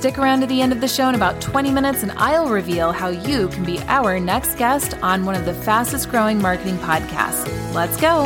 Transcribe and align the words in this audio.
Stick 0.00 0.16
around 0.16 0.40
to 0.40 0.46
the 0.46 0.62
end 0.62 0.72
of 0.72 0.80
the 0.80 0.88
show 0.88 1.10
in 1.10 1.14
about 1.14 1.42
20 1.42 1.70
minutes, 1.70 2.02
and 2.02 2.10
I'll 2.12 2.48
reveal 2.48 2.90
how 2.90 3.08
you 3.08 3.48
can 3.48 3.66
be 3.66 3.78
our 3.80 4.18
next 4.18 4.54
guest 4.56 4.94
on 5.02 5.26
one 5.26 5.34
of 5.34 5.44
the 5.44 5.52
fastest 5.52 6.08
growing 6.08 6.40
marketing 6.40 6.78
podcasts. 6.78 7.44
Let's 7.74 8.00
go. 8.00 8.24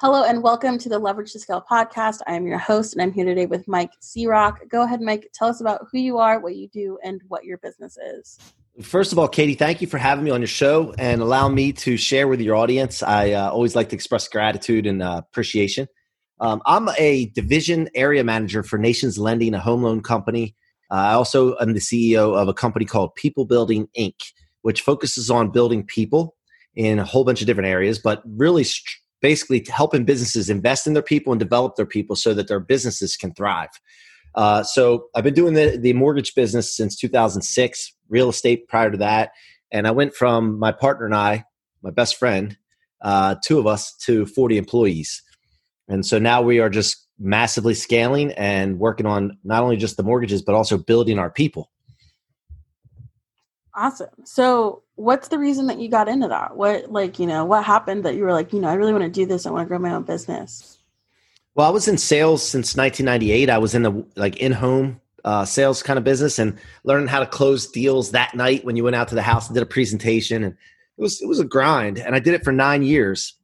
Hello, 0.00 0.24
and 0.24 0.42
welcome 0.42 0.78
to 0.78 0.88
the 0.88 0.98
Leverage 0.98 1.32
to 1.32 1.38
Scale 1.38 1.62
podcast. 1.70 2.20
I 2.26 2.36
am 2.36 2.46
your 2.46 2.56
host, 2.56 2.94
and 2.94 3.02
I'm 3.02 3.12
here 3.12 3.26
today 3.26 3.44
with 3.44 3.68
Mike 3.68 3.90
C-Roc. 4.00 4.66
Go 4.70 4.84
ahead, 4.84 5.02
Mike. 5.02 5.28
Tell 5.34 5.48
us 5.48 5.60
about 5.60 5.86
who 5.92 5.98
you 5.98 6.16
are, 6.16 6.40
what 6.40 6.56
you 6.56 6.68
do, 6.68 6.96
and 7.04 7.20
what 7.28 7.44
your 7.44 7.58
business 7.58 7.98
is. 7.98 8.38
First 8.80 9.12
of 9.12 9.18
all, 9.18 9.28
Katie, 9.28 9.52
thank 9.52 9.82
you 9.82 9.86
for 9.86 9.98
having 9.98 10.24
me 10.24 10.30
on 10.30 10.40
your 10.40 10.48
show 10.48 10.94
and 10.96 11.20
allow 11.20 11.50
me 11.50 11.70
to 11.74 11.98
share 11.98 12.28
with 12.28 12.40
your 12.40 12.56
audience. 12.56 13.02
I 13.02 13.32
uh, 13.32 13.50
always 13.50 13.76
like 13.76 13.90
to 13.90 13.94
express 13.94 14.26
gratitude 14.26 14.86
and 14.86 15.02
uh, 15.02 15.20
appreciation. 15.28 15.86
Um, 16.40 16.62
I'm 16.66 16.88
a 16.98 17.26
division 17.26 17.88
area 17.94 18.24
manager 18.24 18.62
for 18.62 18.78
Nations 18.78 19.18
Lending, 19.18 19.54
a 19.54 19.60
home 19.60 19.82
loan 19.82 20.02
company. 20.02 20.54
Uh, 20.90 20.94
I 20.94 21.12
also 21.14 21.56
am 21.58 21.72
the 21.72 21.80
CEO 21.80 22.36
of 22.36 22.48
a 22.48 22.54
company 22.54 22.84
called 22.84 23.14
People 23.14 23.44
Building 23.44 23.88
Inc., 23.98 24.14
which 24.62 24.82
focuses 24.82 25.30
on 25.30 25.50
building 25.50 25.84
people 25.84 26.36
in 26.74 26.98
a 26.98 27.04
whole 27.04 27.24
bunch 27.24 27.40
of 27.40 27.46
different 27.46 27.68
areas, 27.68 27.98
but 27.98 28.22
really 28.26 28.64
st- 28.64 28.84
basically 29.20 29.64
helping 29.70 30.04
businesses 30.04 30.50
invest 30.50 30.86
in 30.86 30.92
their 30.92 31.02
people 31.02 31.32
and 31.32 31.40
develop 31.40 31.76
their 31.76 31.86
people 31.86 32.16
so 32.16 32.34
that 32.34 32.48
their 32.48 32.60
businesses 32.60 33.16
can 33.16 33.32
thrive. 33.32 33.70
Uh, 34.34 34.62
so 34.62 35.06
I've 35.14 35.24
been 35.24 35.34
doing 35.34 35.54
the, 35.54 35.78
the 35.80 35.92
mortgage 35.92 36.34
business 36.34 36.76
since 36.76 36.96
2006, 36.96 37.94
real 38.08 38.28
estate 38.28 38.68
prior 38.68 38.90
to 38.90 38.98
that. 38.98 39.30
And 39.70 39.86
I 39.86 39.92
went 39.92 40.14
from 40.14 40.58
my 40.58 40.72
partner 40.72 41.06
and 41.06 41.14
I, 41.14 41.44
my 41.82 41.90
best 41.90 42.16
friend, 42.16 42.56
uh, 43.02 43.36
two 43.44 43.58
of 43.58 43.66
us, 43.66 43.94
to 44.04 44.26
40 44.26 44.58
employees. 44.58 45.22
And 45.88 46.04
so 46.04 46.18
now 46.18 46.42
we 46.42 46.60
are 46.60 46.70
just 46.70 47.06
massively 47.18 47.74
scaling 47.74 48.32
and 48.32 48.78
working 48.78 49.06
on 49.06 49.38
not 49.44 49.62
only 49.62 49.76
just 49.76 49.96
the 49.96 50.02
mortgages, 50.02 50.42
but 50.42 50.54
also 50.54 50.78
building 50.78 51.18
our 51.18 51.30
people. 51.30 51.70
Awesome. 53.76 54.08
So, 54.24 54.82
what's 54.94 55.28
the 55.28 55.38
reason 55.38 55.66
that 55.66 55.78
you 55.78 55.88
got 55.88 56.08
into 56.08 56.28
that? 56.28 56.56
What, 56.56 56.92
like, 56.92 57.18
you 57.18 57.26
know, 57.26 57.44
what 57.44 57.64
happened 57.64 58.04
that 58.04 58.14
you 58.14 58.22
were 58.22 58.32
like, 58.32 58.52
you 58.52 58.60
know, 58.60 58.68
I 58.68 58.74
really 58.74 58.92
want 58.92 59.04
to 59.04 59.10
do 59.10 59.26
this. 59.26 59.46
I 59.46 59.50
want 59.50 59.64
to 59.64 59.68
grow 59.68 59.80
my 59.80 59.92
own 59.92 60.04
business. 60.04 60.78
Well, 61.56 61.66
I 61.66 61.70
was 61.70 61.88
in 61.88 61.98
sales 61.98 62.42
since 62.42 62.76
1998. 62.76 63.50
I 63.50 63.58
was 63.58 63.74
in 63.74 63.82
the 63.82 64.06
like 64.16 64.36
in 64.36 64.52
home 64.52 65.00
uh, 65.24 65.44
sales 65.44 65.82
kind 65.82 65.98
of 65.98 66.04
business 66.04 66.38
and 66.38 66.58
learning 66.84 67.08
how 67.08 67.20
to 67.20 67.26
close 67.26 67.66
deals 67.68 68.10
that 68.12 68.34
night 68.34 68.64
when 68.64 68.76
you 68.76 68.84
went 68.84 68.96
out 68.96 69.08
to 69.08 69.14
the 69.14 69.22
house 69.22 69.46
and 69.48 69.54
did 69.54 69.62
a 69.62 69.66
presentation. 69.66 70.44
And 70.44 70.52
it 70.98 71.02
was 71.02 71.20
it 71.20 71.26
was 71.26 71.40
a 71.40 71.44
grind. 71.44 71.98
And 71.98 72.14
I 72.14 72.20
did 72.20 72.34
it 72.34 72.44
for 72.44 72.52
nine 72.52 72.82
years 72.82 73.34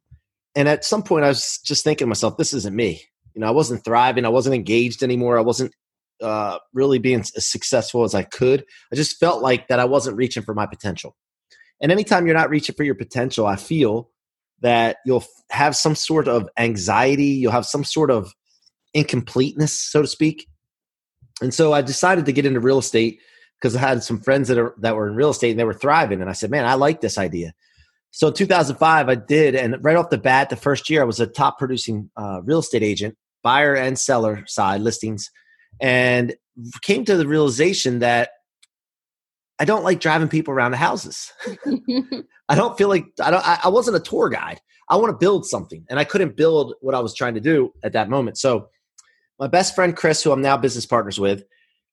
and 0.54 0.68
at 0.68 0.84
some 0.84 1.02
point 1.02 1.24
i 1.24 1.28
was 1.28 1.58
just 1.64 1.84
thinking 1.84 2.06
to 2.06 2.08
myself 2.08 2.36
this 2.36 2.52
isn't 2.52 2.74
me. 2.74 3.02
You 3.34 3.40
know 3.40 3.46
i 3.46 3.52
wasn't 3.52 3.84
thriving 3.84 4.24
i 4.24 4.30
wasn't 4.30 4.54
engaged 4.54 5.02
anymore 5.02 5.38
i 5.38 5.42
wasn't 5.42 5.74
uh, 6.22 6.58
really 6.74 6.98
being 6.98 7.20
as 7.20 7.50
successful 7.50 8.04
as 8.04 8.14
i 8.14 8.22
could. 8.22 8.64
I 8.92 8.96
just 8.96 9.18
felt 9.18 9.42
like 9.42 9.68
that 9.68 9.80
i 9.80 9.84
wasn't 9.84 10.16
reaching 10.16 10.42
for 10.42 10.54
my 10.54 10.66
potential. 10.66 11.16
And 11.80 11.90
anytime 11.90 12.26
you're 12.26 12.36
not 12.36 12.50
reaching 12.50 12.74
for 12.74 12.84
your 12.84 12.94
potential 12.94 13.46
i 13.46 13.56
feel 13.56 14.10
that 14.60 14.98
you'll 15.06 15.24
have 15.50 15.74
some 15.74 15.94
sort 15.94 16.28
of 16.28 16.48
anxiety 16.58 17.26
you'll 17.26 17.52
have 17.52 17.66
some 17.66 17.84
sort 17.84 18.10
of 18.10 18.32
incompleteness 18.94 19.72
so 19.72 20.02
to 20.02 20.08
speak. 20.08 20.46
And 21.40 21.54
so 21.54 21.72
i 21.72 21.80
decided 21.82 22.26
to 22.26 22.32
get 22.32 22.46
into 22.46 22.60
real 22.60 22.78
estate 22.78 23.20
because 23.60 23.76
i 23.76 23.80
had 23.80 24.02
some 24.02 24.20
friends 24.20 24.48
that 24.48 24.58
are 24.58 24.74
that 24.78 24.96
were 24.96 25.08
in 25.08 25.14
real 25.14 25.30
estate 25.30 25.52
and 25.52 25.60
they 25.60 25.64
were 25.64 25.72
thriving 25.72 26.20
and 26.20 26.28
i 26.28 26.34
said 26.34 26.50
man 26.50 26.66
i 26.66 26.74
like 26.74 27.00
this 27.00 27.16
idea 27.16 27.54
so 28.10 28.28
in 28.28 28.34
2005, 28.34 29.08
I 29.08 29.14
did, 29.14 29.54
and 29.54 29.76
right 29.82 29.96
off 29.96 30.10
the 30.10 30.18
bat, 30.18 30.50
the 30.50 30.56
first 30.56 30.90
year, 30.90 31.02
I 31.02 31.04
was 31.04 31.20
a 31.20 31.26
top 31.26 31.58
producing 31.58 32.10
uh, 32.16 32.40
real 32.42 32.58
estate 32.58 32.82
agent, 32.82 33.16
buyer 33.42 33.74
and 33.74 33.98
seller 33.98 34.44
side 34.46 34.80
listings, 34.80 35.30
and 35.80 36.34
came 36.82 37.04
to 37.04 37.16
the 37.16 37.26
realization 37.26 38.00
that 38.00 38.30
I 39.60 39.64
don't 39.64 39.84
like 39.84 40.00
driving 40.00 40.28
people 40.28 40.52
around 40.52 40.72
the 40.72 40.76
houses. 40.78 41.32
I 42.48 42.54
don't 42.56 42.76
feel 42.76 42.88
like 42.88 43.06
I 43.22 43.30
don't. 43.30 43.46
I, 43.46 43.60
I 43.64 43.68
wasn't 43.68 43.96
a 43.96 44.00
tour 44.00 44.28
guide. 44.28 44.60
I 44.88 44.96
want 44.96 45.12
to 45.12 45.16
build 45.16 45.46
something, 45.46 45.84
and 45.88 46.00
I 46.00 46.04
couldn't 46.04 46.36
build 46.36 46.74
what 46.80 46.96
I 46.96 47.00
was 47.00 47.14
trying 47.14 47.34
to 47.34 47.40
do 47.40 47.72
at 47.84 47.92
that 47.92 48.10
moment. 48.10 48.38
So, 48.38 48.68
my 49.38 49.46
best 49.46 49.76
friend 49.76 49.96
Chris, 49.96 50.22
who 50.22 50.32
I'm 50.32 50.42
now 50.42 50.56
business 50.56 50.84
partners 50.84 51.20
with, 51.20 51.44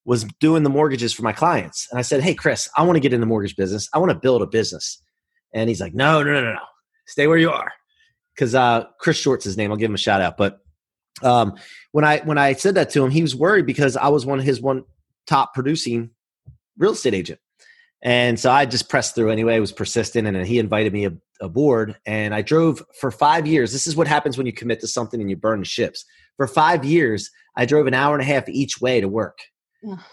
was 0.03 0.23
doing 0.39 0.63
the 0.63 0.69
mortgages 0.71 1.13
for 1.13 1.21
my 1.21 1.33
clients, 1.33 1.87
and 1.91 1.99
I 1.99 2.01
said, 2.01 2.23
"Hey, 2.23 2.33
Chris, 2.33 2.67
I 2.75 2.81
want 2.81 2.95
to 2.95 3.01
get 3.01 3.13
in 3.13 3.19
the 3.19 3.27
mortgage 3.27 3.55
business. 3.55 3.87
I 3.93 3.99
want 3.99 4.09
to 4.09 4.17
build 4.17 4.41
a 4.41 4.47
business." 4.47 4.99
And 5.53 5.69
he's 5.69 5.81
like, 5.81 5.93
no, 5.93 6.23
no, 6.23 6.33
no, 6.33 6.41
no, 6.41 6.53
no. 6.53 6.59
Stay 7.05 7.27
where 7.27 7.37
you 7.37 7.51
are. 7.51 7.71
Because 8.35 8.53
uh, 8.53 8.85
Chris 8.99 9.17
Short's 9.17 9.45
his 9.45 9.57
name. 9.57 9.71
I'll 9.71 9.77
give 9.77 9.89
him 9.89 9.95
a 9.95 9.99
shout 9.99 10.21
out. 10.21 10.37
But 10.37 10.59
um, 11.23 11.55
when 11.91 12.05
I 12.05 12.19
when 12.19 12.37
I 12.37 12.53
said 12.53 12.75
that 12.75 12.89
to 12.91 13.03
him, 13.03 13.11
he 13.11 13.21
was 13.21 13.35
worried 13.35 13.65
because 13.65 13.97
I 13.97 14.09
was 14.09 14.25
one 14.25 14.39
of 14.39 14.45
his 14.45 14.61
one 14.61 14.83
top 15.25 15.53
producing 15.53 16.11
real 16.77 16.91
estate 16.91 17.13
agent. 17.13 17.39
And 18.03 18.39
so 18.39 18.51
I 18.51 18.65
just 18.65 18.89
pressed 18.89 19.15
through 19.15 19.31
anyway. 19.31 19.55
I 19.55 19.59
was 19.59 19.71
persistent, 19.71 20.27
and 20.27 20.45
he 20.45 20.59
invited 20.59 20.93
me 20.93 21.09
aboard. 21.41 21.95
And 22.05 22.35
I 22.35 22.43
drove 22.43 22.83
for 22.99 23.09
five 23.09 23.47
years. 23.47 23.73
This 23.73 23.87
is 23.87 23.95
what 23.95 24.07
happens 24.07 24.37
when 24.37 24.45
you 24.45 24.53
commit 24.53 24.79
to 24.81 24.87
something 24.87 25.19
and 25.19 25.29
you 25.29 25.35
burn 25.35 25.63
ships. 25.63 26.05
For 26.35 26.47
five 26.47 26.85
years, 26.85 27.31
I 27.55 27.65
drove 27.65 27.87
an 27.87 27.95
hour 27.95 28.13
and 28.13 28.21
a 28.21 28.25
half 28.25 28.47
each 28.47 28.79
way 28.79 29.01
to 29.01 29.07
work, 29.07 29.39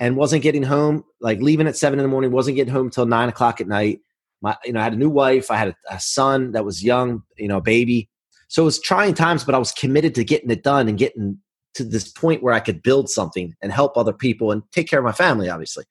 and 0.00 0.16
wasn't 0.16 0.42
getting 0.42 0.62
home. 0.62 1.04
Like 1.20 1.40
leaving 1.40 1.66
at 1.66 1.76
seven 1.76 1.98
in 1.98 2.02
the 2.04 2.08
morning, 2.08 2.30
wasn't 2.30 2.56
getting 2.56 2.72
home 2.72 2.88
till 2.88 3.04
nine 3.04 3.28
o'clock 3.28 3.60
at 3.60 3.68
night 3.68 4.00
my 4.44 4.56
you 4.64 4.72
know 4.72 4.80
I 4.80 4.84
had 4.84 4.92
a 4.92 4.96
new 4.96 5.10
wife, 5.10 5.50
I 5.50 5.56
had 5.56 5.68
a, 5.68 5.76
a 5.90 6.00
son 6.00 6.52
that 6.52 6.64
was 6.64 6.84
young, 6.84 7.22
you 7.36 7.48
know, 7.48 7.56
a 7.56 7.62
baby. 7.62 8.08
So 8.48 8.62
it 8.62 8.66
was 8.66 8.80
trying 8.80 9.14
times, 9.14 9.42
but 9.42 9.54
I 9.54 9.58
was 9.58 9.72
committed 9.72 10.14
to 10.14 10.24
getting 10.24 10.50
it 10.50 10.62
done 10.62 10.88
and 10.88 10.98
getting 10.98 11.38
to 11.74 11.82
this 11.82 12.08
point 12.08 12.42
where 12.42 12.54
I 12.54 12.60
could 12.60 12.82
build 12.82 13.08
something 13.08 13.54
and 13.60 13.72
help 13.72 13.96
other 13.96 14.12
people 14.12 14.52
and 14.52 14.62
take 14.70 14.88
care 14.88 15.00
of 15.00 15.04
my 15.04 15.12
family, 15.12 15.48
obviously. 15.48 15.84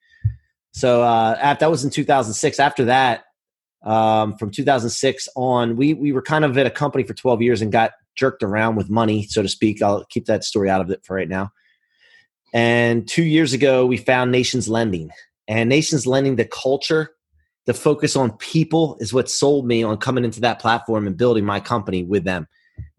So 0.72 1.02
uh, 1.02 1.54
that 1.54 1.70
was 1.70 1.84
in 1.84 1.90
2006. 1.90 2.58
After 2.58 2.86
that, 2.86 3.24
um, 3.82 4.36
from 4.38 4.50
2006 4.50 5.28
on, 5.36 5.76
we 5.76 5.94
we 5.94 6.12
were 6.12 6.22
kind 6.22 6.44
of 6.44 6.56
at 6.56 6.66
a 6.66 6.70
company 6.70 7.04
for 7.04 7.14
12 7.14 7.42
years 7.42 7.60
and 7.60 7.70
got 7.70 7.92
jerked 8.16 8.42
around 8.42 8.76
with 8.76 8.88
money, 8.88 9.24
so 9.24 9.42
to 9.42 9.48
speak. 9.48 9.82
I'll 9.82 10.04
keep 10.06 10.26
that 10.26 10.44
story 10.44 10.70
out 10.70 10.80
of 10.80 10.90
it 10.90 11.04
for 11.04 11.16
right 11.16 11.28
now. 11.28 11.50
And 12.52 13.06
two 13.06 13.24
years 13.24 13.52
ago, 13.52 13.84
we 13.84 13.96
found 13.96 14.30
Nations 14.30 14.68
Lending, 14.68 15.10
and 15.48 15.68
Nations 15.68 16.06
Lending, 16.06 16.36
the 16.36 16.44
culture 16.44 17.10
the 17.66 17.74
focus 17.74 18.16
on 18.16 18.36
people 18.36 18.96
is 19.00 19.12
what 19.12 19.30
sold 19.30 19.66
me 19.66 19.82
on 19.82 19.96
coming 19.96 20.24
into 20.24 20.40
that 20.40 20.58
platform 20.58 21.06
and 21.06 21.16
building 21.16 21.44
my 21.44 21.60
company 21.60 22.04
with 22.04 22.24
them. 22.24 22.46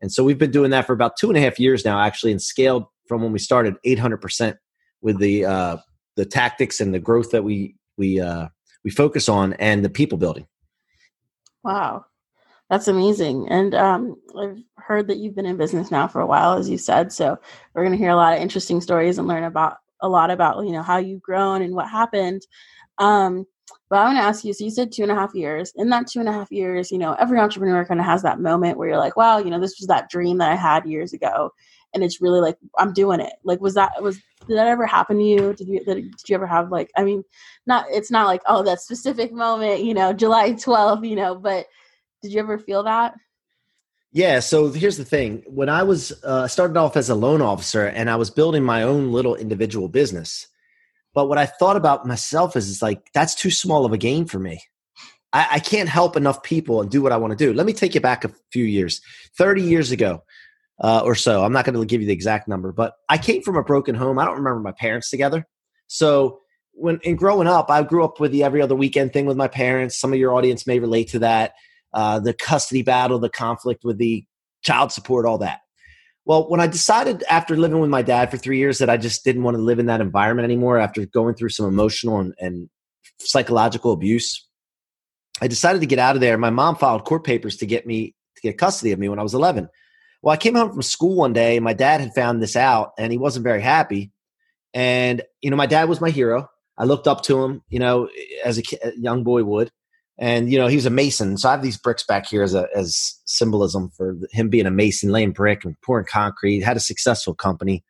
And 0.01 0.11
so 0.11 0.23
we've 0.23 0.37
been 0.37 0.51
doing 0.51 0.71
that 0.71 0.85
for 0.85 0.93
about 0.93 1.17
two 1.17 1.29
and 1.29 1.37
a 1.37 1.41
half 1.41 1.59
years 1.59 1.85
now, 1.85 1.99
actually, 1.99 2.31
and 2.31 2.41
scaled 2.41 2.85
from 3.07 3.21
when 3.21 3.31
we 3.31 3.39
started 3.39 3.75
800% 3.85 4.57
with 5.01 5.19
the 5.19 5.45
uh, 5.45 5.77
the 6.15 6.25
tactics 6.25 6.79
and 6.79 6.93
the 6.93 6.99
growth 6.99 7.31
that 7.31 7.43
we 7.43 7.75
we 7.97 8.19
uh, 8.19 8.47
we 8.83 8.91
focus 8.91 9.29
on 9.29 9.53
and 9.53 9.83
the 9.83 9.89
people 9.89 10.17
building. 10.17 10.47
Wow, 11.63 12.05
that's 12.69 12.87
amazing. 12.87 13.47
And 13.49 13.75
um, 13.75 14.15
I've 14.39 14.63
heard 14.77 15.07
that 15.07 15.17
you've 15.17 15.35
been 15.35 15.45
in 15.45 15.57
business 15.57 15.91
now 15.91 16.07
for 16.07 16.21
a 16.21 16.27
while, 16.27 16.53
as 16.53 16.69
you 16.69 16.77
said. 16.77 17.11
So 17.11 17.37
we're 17.73 17.83
going 17.83 17.97
to 17.97 18.01
hear 18.01 18.11
a 18.11 18.15
lot 18.15 18.33
of 18.33 18.41
interesting 18.41 18.81
stories 18.81 19.17
and 19.17 19.27
learn 19.27 19.43
about 19.43 19.77
a 20.01 20.09
lot 20.09 20.31
about 20.31 20.66
you 20.66 20.72
know 20.72 20.84
how 20.84 20.97
you've 20.97 21.22
grown 21.22 21.61
and 21.61 21.75
what 21.75 21.90
happened. 21.90 22.41
Um, 22.97 23.45
but 23.90 24.00
I 24.00 24.06
want 24.06 24.17
to 24.17 24.23
ask 24.23 24.44
you 24.44 24.53
so 24.53 24.64
you 24.64 24.72
said 24.72 24.91
two 24.91 25.03
and 25.03 25.12
a 25.12 25.16
half 25.16 25.35
years. 25.35 25.72
In 25.76 25.90
that 25.90 26.08
two 26.08 26.20
and 26.20 26.29
a 26.29 26.34
half 26.34 26.52
years, 26.52 26.91
you 26.91 26.97
know, 26.97 27.14
every 27.14 27.40
entrepreneur 27.40 27.85
kind 27.85 28.00
of 28.00 28.06
has 28.06 28.23
that 28.23 28.40
moment 28.40 28.78
where 28.78 28.90
you're 28.90 28.97
like, 28.97 29.16
wow, 29.16 29.38
you 29.38 29.50
know, 29.50 29.59
this 29.59 29.79
was 29.79 29.88
that 29.88 30.09
dream 30.09 30.40
that 30.40 30.52
I 30.52 30.56
had 30.56 30.85
years 30.85 31.14
ago. 31.14 31.52
And 31.94 32.03
it's 32.03 32.22
really 32.22 32.41
like, 32.41 32.58
I'm 32.78 32.94
doing 32.94 33.20
it. 33.20 33.34
Like, 33.44 33.62
was 33.62 33.76
that, 33.76 33.91
was, 34.02 34.17
did 34.47 34.58
that 34.58 34.67
ever 34.67 34.85
happen 34.85 35.17
to 35.17 35.23
you? 35.23 35.53
Did 35.53 35.67
you, 35.67 35.84
did, 35.85 35.96
did 35.96 36.29
you 36.29 36.35
ever 36.35 36.47
have 36.47 36.72
like, 36.72 36.91
I 36.97 37.03
mean, 37.03 37.23
not, 37.66 37.85
it's 37.90 38.12
not 38.12 38.28
like, 38.28 38.41
oh, 38.47 38.64
that 38.64 38.82
specific 38.82 39.32
moment, 39.32 39.84
you 39.84 39.94
know, 39.94 40.14
July 40.14 40.52
12th, 40.53 41.08
you 41.08 41.16
know, 41.16 41.35
but 41.35 41.67
did 42.22 42.34
you 42.34 42.40
ever 42.40 42.58
feel 42.58 42.84
that? 42.84 43.16
Yeah. 44.12 44.40
So 44.40 44.72
here's 44.72 44.97
the 44.97 45.06
thing. 45.06 45.44
When 45.46 45.70
I 45.70 45.84
was 45.84 46.12
uh, 46.23 46.47
started 46.47 46.78
off 46.78 46.97
as 46.97 47.09
a 47.09 47.16
loan 47.16 47.41
officer 47.41 47.85
and 47.85 48.09
I 48.09 48.16
was 48.16 48.29
building 48.29 48.64
my 48.64 48.84
own 48.84 49.12
little 49.12 49.35
individual 49.35 49.90
business, 49.90 50.47
but 51.16 51.29
what 51.29 51.38
I 51.38 51.46
thought 51.46 51.78
about 51.78 52.06
myself 52.06 52.56
is, 52.56 52.70
is 52.70 52.82
like, 52.82 53.09
that's 53.14 53.34
too 53.34 53.50
small 53.50 53.85
of 53.85 53.94
a 53.94 53.97
game 53.97 54.26
for 54.26 54.38
me. 54.38 54.62
I, 55.32 55.47
I 55.53 55.59
can't 55.59 55.90
help 55.90 56.17
enough 56.17 56.44
people 56.44 56.82
and 56.82 56.91
do 56.91 57.02
what 57.02 57.14
I 57.14 57.17
want 57.17 57.32
to 57.32 57.38
do. 57.38 57.53
Let 57.53 57.66
me 57.66 57.73
take 57.73 57.96
you 57.96 58.02
back 58.02 58.26
a 58.26 58.32
few 58.52 58.66
years. 58.66 59.02
30 59.38 59.62
years 59.64 59.91
ago, 59.91 60.23
uh, 60.82 61.02
or 61.06 61.16
so. 61.16 61.44
I'm 61.44 61.53
not 61.53 61.66
going 61.66 61.79
to 61.79 61.85
give 61.85 62.02
you 62.02 62.08
the 62.08 62.14
exact 62.14 62.47
number, 62.47 62.72
but 62.72 62.96
I 63.09 63.17
came 63.17 63.41
from 63.41 63.56
a 63.56 63.64
broken 63.64 63.96
home. 63.96 64.20
I 64.20 64.26
don't 64.26 64.35
remember 64.35 64.59
my 64.59 64.73
parents 64.73 65.09
together. 65.09 65.47
So 65.88 66.41
when 66.73 67.00
in 67.03 67.16
growing 67.16 67.47
up, 67.47 67.70
I 67.70 67.84
grew 67.84 68.03
up 68.03 68.20
with 68.20 68.32
the 68.32 68.44
every 68.44 68.62
other 68.62 68.76
weekend 68.76 69.14
thing 69.14 69.26
with 69.26 69.38
my 69.38 69.47
parents. 69.47 69.97
Some 69.97 70.12
of 70.12 70.20
your 70.20 70.34
audience 70.34 70.67
may 70.67 70.79
relate 70.79 71.08
to 71.09 71.20
that. 71.20 71.53
Uh, 71.94 72.20
the 72.20 72.34
custody 72.34 72.82
battle, 72.82 73.20
the 73.20 73.29
conflict 73.29 73.85
with 73.85 73.97
the 73.97 74.26
child 74.62 74.91
support, 74.91 75.26
all 75.26 75.38
that. 75.38 75.62
Well, 76.25 76.49
when 76.49 76.59
I 76.59 76.67
decided 76.67 77.23
after 77.29 77.55
living 77.55 77.79
with 77.79 77.89
my 77.89 78.01
dad 78.01 78.31
for 78.31 78.37
three 78.37 78.57
years 78.57 78.79
that 78.79 78.89
I 78.89 78.97
just 78.97 79.23
didn't 79.23 79.43
want 79.43 79.57
to 79.57 79.61
live 79.61 79.77
in 79.77 79.85
that 79.85 80.01
environment 80.01 80.45
anymore 80.45 80.79
after 80.79 81.05
going 81.05 81.35
through 81.35 81.49
some 81.49 81.67
emotional 81.67 82.19
and, 82.19 82.33
and 82.39 82.69
psychological 83.19 83.91
abuse, 83.91 84.47
I 85.39 85.47
decided 85.47 85.81
to 85.81 85.87
get 85.87 85.99
out 85.99 86.16
of 86.16 86.22
there. 86.22 86.37
My 86.37 86.49
mom 86.49 86.77
filed 86.77 87.05
court 87.05 87.23
papers 87.23 87.57
to 87.57 87.67
get 87.67 87.85
me 87.85 88.16
to 88.35 88.41
get 88.41 88.57
custody 88.57 88.91
of 88.91 88.99
me 88.99 89.07
when 89.07 89.19
I 89.19 89.23
was 89.23 89.35
11. 89.35 89.69
Well, 90.22 90.33
I 90.33 90.37
came 90.37 90.55
home 90.55 90.72
from 90.72 90.81
school 90.81 91.16
one 91.16 91.33
day 91.33 91.55
and 91.57 91.63
my 91.63 91.73
dad 91.73 92.01
had 92.01 92.16
found 92.16 92.41
this 92.41 92.55
out 92.55 92.93
and 92.97 93.11
he 93.11 93.17
wasn't 93.19 93.43
very 93.43 93.61
happy. 93.61 94.11
And, 94.73 95.21
you 95.41 95.51
know, 95.51 95.55
my 95.55 95.67
dad 95.67 95.87
was 95.87 96.01
my 96.01 96.09
hero. 96.09 96.49
I 96.78 96.85
looked 96.85 97.07
up 97.07 97.21
to 97.23 97.43
him, 97.43 97.61
you 97.69 97.79
know, 97.79 98.09
as 98.43 98.57
a, 98.57 98.63
a 98.83 98.91
young 98.97 99.23
boy 99.23 99.43
would. 99.43 99.71
And, 100.17 100.50
you 100.50 100.58
know, 100.58 100.67
he 100.67 100.78
was 100.78 100.85
a 100.85 100.91
mason. 100.91 101.38
So 101.38 101.50
I 101.50 101.52
have 101.52 101.62
these 101.62 101.78
bricks 101.78 102.03
back 102.03 102.28
here 102.28 102.41
as 102.41 102.53
a, 102.53 102.67
as 102.73 103.20
symbolism 103.26 103.90
for 103.90 104.17
him 104.32 104.50
being 104.50 104.66
a 104.66 104.72
mason, 104.72 105.12
laying 105.12 105.32
brick 105.32 105.66
and 105.66 105.79
pouring 105.82 106.06
concrete, 106.06 106.62
had 106.62 106.78
a 106.78 106.82
successful 106.82 107.34
company. 107.34 107.84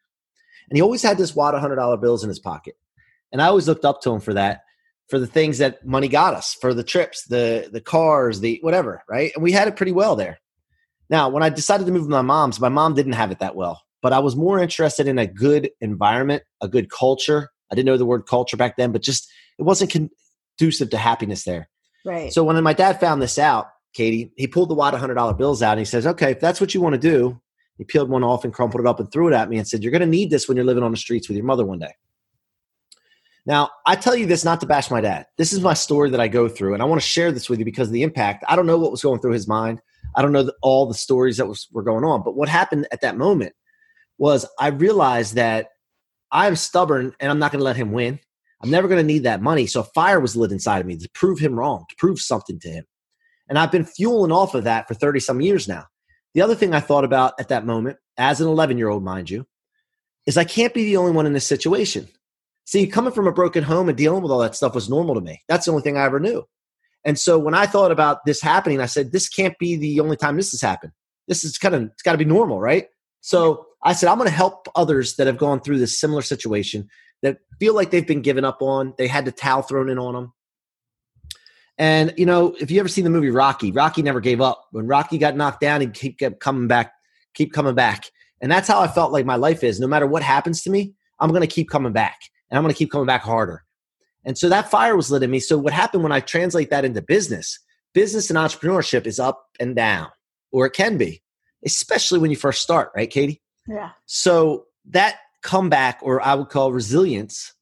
And 0.69 0.77
he 0.77 0.81
always 0.81 1.03
had 1.03 1.17
this 1.17 1.35
wad 1.35 1.53
of 1.53 1.61
hundred 1.61 1.75
dollar 1.75 1.97
bills 1.97 2.23
in 2.23 2.29
his 2.29 2.39
pocket. 2.39 2.75
And 3.31 3.41
I 3.41 3.47
always 3.47 3.67
looked 3.67 3.85
up 3.85 4.01
to 4.01 4.11
him 4.11 4.19
for 4.19 4.33
that, 4.33 4.61
for 5.07 5.19
the 5.19 5.27
things 5.27 5.59
that 5.59 5.85
money 5.85 6.07
got 6.07 6.33
us, 6.33 6.55
for 6.59 6.73
the 6.73 6.83
trips, 6.83 7.25
the 7.25 7.69
the 7.71 7.81
cars, 7.81 8.39
the 8.39 8.59
whatever, 8.63 9.03
right? 9.07 9.31
And 9.35 9.43
we 9.43 9.51
had 9.51 9.67
it 9.67 9.75
pretty 9.75 9.91
well 9.91 10.15
there. 10.15 10.39
Now, 11.09 11.29
when 11.29 11.43
I 11.43 11.49
decided 11.49 11.85
to 11.85 11.91
move 11.91 12.03
with 12.03 12.09
my 12.09 12.23
mom's, 12.23 12.59
my 12.59 12.69
mom 12.69 12.95
didn't 12.95 13.13
have 13.13 13.29
it 13.29 13.37
that 13.39 13.55
well, 13.55 13.83
but 14.01 14.13
I 14.13 14.19
was 14.19 14.35
more 14.35 14.59
interested 14.59 15.07
in 15.07 15.19
a 15.19 15.27
good 15.27 15.69
environment, 15.81 16.41
a 16.61 16.67
good 16.67 16.89
culture. 16.89 17.49
I 17.71 17.75
didn't 17.75 17.85
know 17.85 17.97
the 17.97 18.05
word 18.05 18.25
culture 18.25 18.57
back 18.57 18.77
then, 18.77 18.91
but 18.91 19.03
just 19.03 19.29
it 19.59 19.63
wasn't 19.63 20.09
conducive 20.57 20.89
to 20.89 20.97
happiness 20.97 21.43
there. 21.43 21.69
Right. 22.05 22.31
So 22.31 22.43
when 22.43 22.61
my 22.63 22.73
dad 22.73 22.99
found 22.99 23.21
this 23.21 23.39
out, 23.39 23.67
Katie, 23.93 24.31
he 24.35 24.47
pulled 24.47 24.69
the 24.69 24.75
of 24.75 24.99
hundred 24.99 25.15
dollar 25.15 25.33
bills 25.33 25.61
out 25.61 25.71
and 25.71 25.79
he 25.79 25.85
says, 25.85 26.05
"Okay, 26.05 26.31
if 26.31 26.39
that's 26.39 26.61
what 26.61 26.73
you 26.73 26.81
want 26.81 26.93
to 26.93 26.99
do," 26.99 27.41
he 27.77 27.83
peeled 27.83 28.09
one 28.09 28.23
off 28.23 28.43
and 28.43 28.53
crumpled 28.53 28.81
it 28.81 28.87
up 28.87 28.99
and 28.99 29.11
threw 29.11 29.27
it 29.27 29.33
at 29.33 29.49
me 29.49 29.57
and 29.57 29.67
said, 29.67 29.81
"You're 29.81 29.91
going 29.91 30.01
to 30.01 30.07
need 30.07 30.29
this 30.29 30.47
when 30.47 30.55
you're 30.55 30.65
living 30.65 30.83
on 30.83 30.91
the 30.91 30.97
streets 30.97 31.27
with 31.27 31.37
your 31.37 31.45
mother 31.45 31.65
one 31.65 31.79
day." 31.79 31.93
Now, 33.47 33.69
I 33.85 33.95
tell 33.95 34.15
you 34.15 34.25
this 34.25 34.43
not 34.43 34.59
to 34.61 34.65
bash 34.65 34.89
my 34.89 35.01
dad. 35.01 35.27
This 35.37 35.53
is 35.53 35.61
my 35.61 35.75
story 35.75 36.09
that 36.09 36.19
I 36.19 36.27
go 36.27 36.49
through, 36.49 36.73
and 36.73 36.81
I 36.81 36.85
want 36.85 37.01
to 37.01 37.07
share 37.07 37.31
this 37.31 37.49
with 37.49 37.59
you 37.59 37.65
because 37.65 37.87
of 37.87 37.93
the 37.93 38.03
impact. 38.03 38.43
I 38.47 38.55
don't 38.55 38.65
know 38.65 38.77
what 38.77 38.91
was 38.91 39.03
going 39.03 39.19
through 39.19 39.33
his 39.33 39.47
mind. 39.47 39.81
I 40.15 40.21
don't 40.21 40.31
know 40.31 40.43
the, 40.43 40.55
all 40.61 40.87
the 40.87 40.93
stories 40.93 41.37
that 41.37 41.47
was, 41.47 41.67
were 41.71 41.83
going 41.83 42.03
on. 42.03 42.23
But 42.23 42.35
what 42.35 42.49
happened 42.49 42.87
at 42.91 43.01
that 43.01 43.17
moment 43.17 43.53
was 44.17 44.45
I 44.59 44.67
realized 44.67 45.35
that 45.35 45.69
I'm 46.31 46.55
stubborn 46.55 47.13
and 47.19 47.29
I'm 47.29 47.39
not 47.39 47.51
going 47.51 47.59
to 47.59 47.65
let 47.65 47.75
him 47.75 47.91
win. 47.91 48.19
I'm 48.61 48.69
never 48.69 48.87
going 48.87 49.01
to 49.01 49.13
need 49.13 49.23
that 49.23 49.41
money. 49.41 49.67
So 49.67 49.83
fire 49.83 50.19
was 50.19 50.35
lit 50.35 50.51
inside 50.51 50.79
of 50.79 50.87
me 50.87 50.97
to 50.97 51.09
prove 51.13 51.39
him 51.39 51.57
wrong, 51.57 51.85
to 51.89 51.95
prove 51.97 52.19
something 52.19 52.59
to 52.59 52.69
him. 52.69 52.85
And 53.47 53.59
I've 53.59 53.71
been 53.71 53.85
fueling 53.85 54.31
off 54.31 54.55
of 54.55 54.63
that 54.63 54.87
for 54.87 54.93
30 54.93 55.19
some 55.19 55.41
years 55.41 55.67
now. 55.67 55.85
The 56.33 56.41
other 56.41 56.55
thing 56.55 56.73
I 56.73 56.79
thought 56.79 57.05
about 57.05 57.33
at 57.39 57.49
that 57.49 57.65
moment, 57.65 57.97
as 58.17 58.41
an 58.41 58.47
11 58.47 58.77
year 58.77 58.89
old, 58.89 59.03
mind 59.03 59.29
you, 59.29 59.45
is 60.25 60.37
I 60.37 60.43
can't 60.43 60.73
be 60.73 60.85
the 60.85 60.97
only 60.97 61.11
one 61.11 61.25
in 61.25 61.33
this 61.33 61.45
situation. 61.45 62.07
See, 62.65 62.87
coming 62.87 63.13
from 63.13 63.27
a 63.27 63.31
broken 63.31 63.63
home 63.63 63.89
and 63.89 63.97
dealing 63.97 64.23
with 64.23 64.31
all 64.31 64.39
that 64.39 64.55
stuff 64.55 64.73
was 64.73 64.89
normal 64.89 65.15
to 65.15 65.21
me. 65.21 65.41
That's 65.47 65.65
the 65.65 65.71
only 65.71 65.83
thing 65.83 65.97
I 65.97 66.05
ever 66.05 66.19
knew. 66.19 66.45
And 67.05 67.19
so 67.19 67.37
when 67.37 67.53
I 67.53 67.67
thought 67.67 67.91
about 67.91 68.25
this 68.25 68.41
happening, 68.41 68.81
I 68.81 68.87
said, 68.87 69.11
this 69.11 69.29
can't 69.29 69.57
be 69.59 69.75
the 69.75 69.99
only 69.99 70.17
time 70.17 70.35
this 70.35 70.51
has 70.51 70.61
happened. 70.61 70.91
This 71.27 71.43
is 71.43 71.59
kind 71.59 71.75
of, 71.75 71.83
it's 71.83 72.01
got 72.01 72.13
to 72.13 72.17
be 72.17 72.25
normal, 72.25 72.59
right? 72.59 72.87
So 73.21 73.67
I 73.83 73.93
said, 73.93 74.09
I'm 74.09 74.17
going 74.17 74.29
to 74.29 74.35
help 74.35 74.67
others 74.75 75.15
that 75.17 75.27
have 75.27 75.37
gone 75.37 75.61
through 75.61 75.77
this 75.77 75.99
similar 75.99 76.23
situation 76.23 76.89
feel 77.59 77.73
like 77.73 77.91
they've 77.91 78.07
been 78.07 78.21
given 78.21 78.45
up 78.45 78.61
on. 78.61 78.93
They 78.97 79.07
had 79.07 79.25
the 79.25 79.31
towel 79.31 79.61
thrown 79.61 79.89
in 79.89 79.97
on 79.97 80.13
them. 80.13 80.33
And, 81.77 82.13
you 82.17 82.25
know, 82.25 82.55
if 82.59 82.71
you 82.71 82.79
ever 82.79 82.87
seen 82.87 83.03
the 83.03 83.09
movie 83.09 83.29
Rocky, 83.29 83.71
Rocky 83.71 84.01
never 84.01 84.21
gave 84.21 84.39
up. 84.39 84.65
When 84.71 84.87
Rocky 84.87 85.17
got 85.17 85.35
knocked 85.35 85.59
down, 85.59 85.81
he 85.81 85.87
keep 85.87 86.19
kept 86.19 86.39
coming 86.39 86.67
back, 86.67 86.93
keep 87.33 87.51
coming 87.51 87.75
back. 87.75 88.05
And 88.41 88.51
that's 88.51 88.67
how 88.67 88.79
I 88.79 88.87
felt 88.87 89.11
like 89.11 89.25
my 89.25 89.35
life 89.35 89.63
is. 89.63 89.79
No 89.79 89.87
matter 89.87 90.07
what 90.07 90.23
happens 90.23 90.61
to 90.63 90.69
me, 90.69 90.93
I'm 91.19 91.29
going 91.29 91.41
to 91.41 91.47
keep 91.47 91.69
coming 91.69 91.93
back 91.93 92.19
and 92.49 92.57
I'm 92.57 92.63
going 92.63 92.73
to 92.73 92.77
keep 92.77 92.91
coming 92.91 93.07
back 93.07 93.23
harder. 93.23 93.63
And 94.23 94.37
so 94.37 94.49
that 94.49 94.71
fire 94.71 94.95
was 94.95 95.11
lit 95.11 95.23
in 95.23 95.31
me. 95.31 95.39
So 95.39 95.57
what 95.57 95.73
happened 95.73 96.03
when 96.03 96.11
I 96.11 96.19
translate 96.19 96.69
that 96.69 96.85
into 96.85 97.01
business? 97.01 97.59
Business 97.93 98.29
and 98.29 98.37
entrepreneurship 98.37 99.05
is 99.05 99.19
up 99.19 99.45
and 99.59 99.75
down, 99.75 100.09
or 100.51 100.65
it 100.65 100.73
can 100.73 100.97
be, 100.97 101.21
especially 101.65 102.19
when 102.19 102.31
you 102.31 102.37
first 102.37 102.61
start, 102.61 102.91
right, 102.95 103.09
Katie? 103.09 103.41
Yeah. 103.67 103.91
So 104.05 104.65
that 104.89 105.17
comeback, 105.45 105.99
or 106.01 106.21
I 106.21 106.33
would 106.33 106.49
call 106.49 106.73
resilience, 106.73 107.53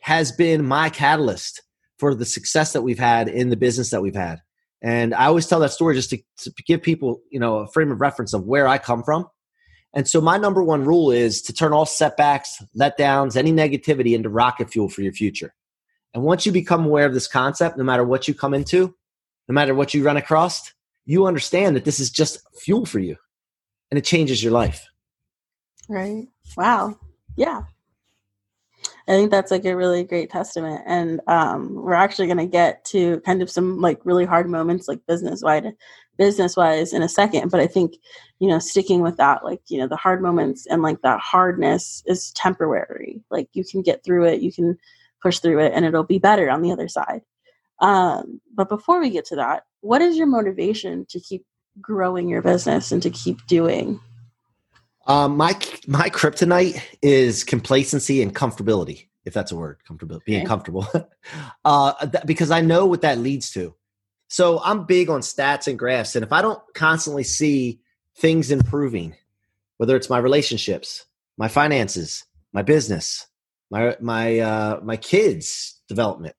has 0.00 0.32
been 0.32 0.64
my 0.64 0.88
catalyst 0.88 1.62
for 1.98 2.14
the 2.14 2.24
success 2.24 2.72
that 2.72 2.82
we've 2.82 2.98
had 2.98 3.28
in 3.28 3.50
the 3.50 3.56
business 3.56 3.90
that 3.90 4.00
we've 4.00 4.14
had. 4.14 4.40
And 4.80 5.12
I 5.12 5.26
always 5.26 5.46
tell 5.46 5.58
that 5.60 5.72
story 5.72 5.96
just 5.96 6.10
to, 6.10 6.18
to 6.38 6.52
give 6.64 6.80
people, 6.80 7.20
you 7.30 7.40
know, 7.40 7.58
a 7.58 7.66
frame 7.66 7.90
of 7.90 8.00
reference 8.00 8.32
of 8.32 8.46
where 8.46 8.68
I 8.68 8.78
come 8.78 9.02
from. 9.02 9.26
And 9.94 10.06
so 10.06 10.20
my 10.20 10.38
number 10.38 10.62
one 10.62 10.84
rule 10.84 11.10
is 11.10 11.42
to 11.42 11.52
turn 11.52 11.72
all 11.72 11.86
setbacks, 11.86 12.62
letdowns, 12.78 13.36
any 13.36 13.52
negativity 13.52 14.14
into 14.14 14.28
rocket 14.28 14.70
fuel 14.70 14.88
for 14.88 15.02
your 15.02 15.12
future. 15.12 15.52
And 16.14 16.22
once 16.22 16.46
you 16.46 16.52
become 16.52 16.84
aware 16.84 17.06
of 17.06 17.14
this 17.14 17.26
concept, 17.26 17.76
no 17.76 17.84
matter 17.84 18.04
what 18.04 18.28
you 18.28 18.34
come 18.34 18.54
into, 18.54 18.94
no 19.48 19.52
matter 19.52 19.74
what 19.74 19.92
you 19.92 20.04
run 20.04 20.16
across, 20.16 20.72
you 21.04 21.26
understand 21.26 21.74
that 21.74 21.84
this 21.84 21.98
is 21.98 22.10
just 22.10 22.40
fuel 22.60 22.86
for 22.86 23.00
you 23.00 23.16
and 23.90 23.98
it 23.98 24.04
changes 24.04 24.42
your 24.42 24.52
life. 24.52 24.86
Right. 25.88 26.28
Wow. 26.56 26.98
Yeah. 27.38 27.62
I 29.06 29.12
think 29.12 29.30
that's 29.30 29.52
like 29.52 29.64
a 29.64 29.76
really 29.76 30.02
great 30.02 30.28
testament. 30.28 30.82
And 30.86 31.20
um, 31.28 31.76
we're 31.76 31.94
actually 31.94 32.26
going 32.26 32.38
to 32.38 32.46
get 32.46 32.84
to 32.86 33.20
kind 33.20 33.40
of 33.40 33.48
some 33.48 33.80
like 33.80 34.00
really 34.04 34.24
hard 34.24 34.50
moments, 34.50 34.88
like 34.88 35.06
business 35.06 35.40
wide, 35.40 35.72
business 36.18 36.56
wise, 36.56 36.92
in 36.92 37.02
a 37.02 37.08
second. 37.08 37.50
But 37.50 37.60
I 37.60 37.68
think, 37.68 37.94
you 38.40 38.48
know, 38.48 38.58
sticking 38.58 39.00
with 39.00 39.16
that, 39.18 39.44
like, 39.44 39.62
you 39.68 39.78
know, 39.78 39.86
the 39.86 39.96
hard 39.96 40.20
moments 40.20 40.66
and 40.66 40.82
like 40.82 41.00
that 41.02 41.20
hardness 41.20 42.02
is 42.06 42.32
temporary. 42.32 43.22
Like 43.30 43.48
you 43.52 43.64
can 43.64 43.82
get 43.82 44.04
through 44.04 44.26
it, 44.26 44.42
you 44.42 44.52
can 44.52 44.76
push 45.22 45.38
through 45.38 45.60
it, 45.60 45.72
and 45.74 45.84
it'll 45.84 46.02
be 46.02 46.18
better 46.18 46.50
on 46.50 46.60
the 46.60 46.72
other 46.72 46.88
side. 46.88 47.22
Um, 47.80 48.40
but 48.52 48.68
before 48.68 49.00
we 49.00 49.10
get 49.10 49.26
to 49.26 49.36
that, 49.36 49.64
what 49.80 50.02
is 50.02 50.16
your 50.16 50.26
motivation 50.26 51.06
to 51.10 51.20
keep 51.20 51.46
growing 51.80 52.28
your 52.28 52.42
business 52.42 52.90
and 52.90 53.00
to 53.04 53.10
keep 53.10 53.46
doing? 53.46 54.00
Um, 55.08 55.38
my 55.38 55.58
my 55.86 56.10
kryptonite 56.10 56.82
is 57.00 57.42
complacency 57.42 58.22
and 58.22 58.34
comfortability, 58.34 59.06
if 59.24 59.32
that's 59.32 59.50
a 59.50 59.56
word. 59.56 59.78
Comfortable, 59.86 60.20
being 60.26 60.40
okay. 60.40 60.46
comfortable, 60.46 60.86
uh, 61.64 62.06
because 62.26 62.50
I 62.50 62.60
know 62.60 62.84
what 62.84 63.00
that 63.00 63.18
leads 63.18 63.50
to. 63.52 63.74
So 64.28 64.60
I'm 64.62 64.84
big 64.84 65.08
on 65.08 65.20
stats 65.20 65.66
and 65.66 65.78
graphs, 65.78 66.14
and 66.14 66.22
if 66.22 66.32
I 66.32 66.42
don't 66.42 66.60
constantly 66.74 67.24
see 67.24 67.80
things 68.18 68.50
improving, 68.50 69.14
whether 69.78 69.96
it's 69.96 70.10
my 70.10 70.18
relationships, 70.18 71.06
my 71.38 71.48
finances, 71.48 72.24
my 72.52 72.60
business, 72.60 73.26
my 73.70 73.96
my 74.00 74.38
uh, 74.40 74.80
my 74.82 74.98
kids' 74.98 75.80
development, 75.88 76.36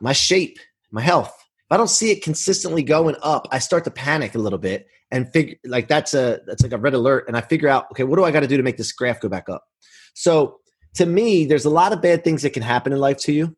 my 0.00 0.12
shape, 0.12 0.58
my 0.90 1.02
health. 1.02 1.32
If 1.38 1.72
I 1.72 1.76
don't 1.76 1.90
see 1.90 2.10
it 2.10 2.22
consistently 2.22 2.82
going 2.82 3.16
up, 3.22 3.46
I 3.52 3.60
start 3.60 3.84
to 3.84 3.90
panic 3.92 4.34
a 4.34 4.38
little 4.38 4.58
bit 4.58 4.88
and 5.16 5.32
figure 5.32 5.56
like 5.64 5.88
that's 5.88 6.14
a 6.14 6.40
that's 6.46 6.62
like 6.62 6.72
a 6.72 6.78
red 6.78 6.94
alert, 6.94 7.24
and 7.26 7.36
I 7.36 7.40
figure 7.40 7.68
out 7.68 7.90
okay, 7.92 8.04
what 8.04 8.16
do 8.16 8.24
I 8.24 8.30
got 8.30 8.40
to 8.40 8.46
do 8.46 8.56
to 8.56 8.62
make 8.62 8.76
this 8.76 8.92
graph 8.92 9.20
go 9.20 9.28
back 9.28 9.48
up? 9.48 9.64
So 10.14 10.60
to 10.94 11.06
me, 11.06 11.46
there's 11.46 11.64
a 11.64 11.70
lot 11.70 11.92
of 11.92 12.00
bad 12.00 12.22
things 12.22 12.42
that 12.42 12.50
can 12.50 12.62
happen 12.62 12.92
in 12.92 12.98
life 12.98 13.18
to 13.18 13.32
you. 13.32 13.56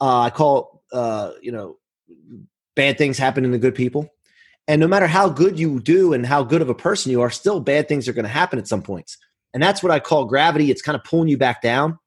Uh, 0.00 0.20
I 0.20 0.30
call 0.30 0.82
uh, 0.92 1.32
you 1.40 1.50
know 1.50 1.78
bad 2.74 2.98
things 2.98 3.18
happen 3.18 3.50
to 3.50 3.58
good 3.58 3.74
people. 3.74 4.08
And 4.68 4.80
no 4.80 4.86
matter 4.86 5.06
how 5.06 5.28
good 5.28 5.58
you 5.58 5.80
do 5.80 6.12
and 6.12 6.24
how 6.24 6.44
good 6.44 6.62
of 6.62 6.68
a 6.68 6.74
person 6.74 7.10
you 7.10 7.20
are, 7.20 7.30
still 7.30 7.58
bad 7.58 7.88
things 7.88 8.08
are 8.08 8.12
going 8.12 8.24
to 8.24 8.30
happen 8.30 8.58
at 8.58 8.68
some 8.68 8.82
points. 8.82 9.18
And 9.52 9.62
that's 9.62 9.82
what 9.82 9.90
I 9.90 9.98
call 9.98 10.24
gravity. 10.24 10.70
It's 10.70 10.82
kind 10.82 10.96
of 10.96 11.04
pulling 11.04 11.28
you 11.28 11.36
back 11.36 11.62
down. 11.62 11.98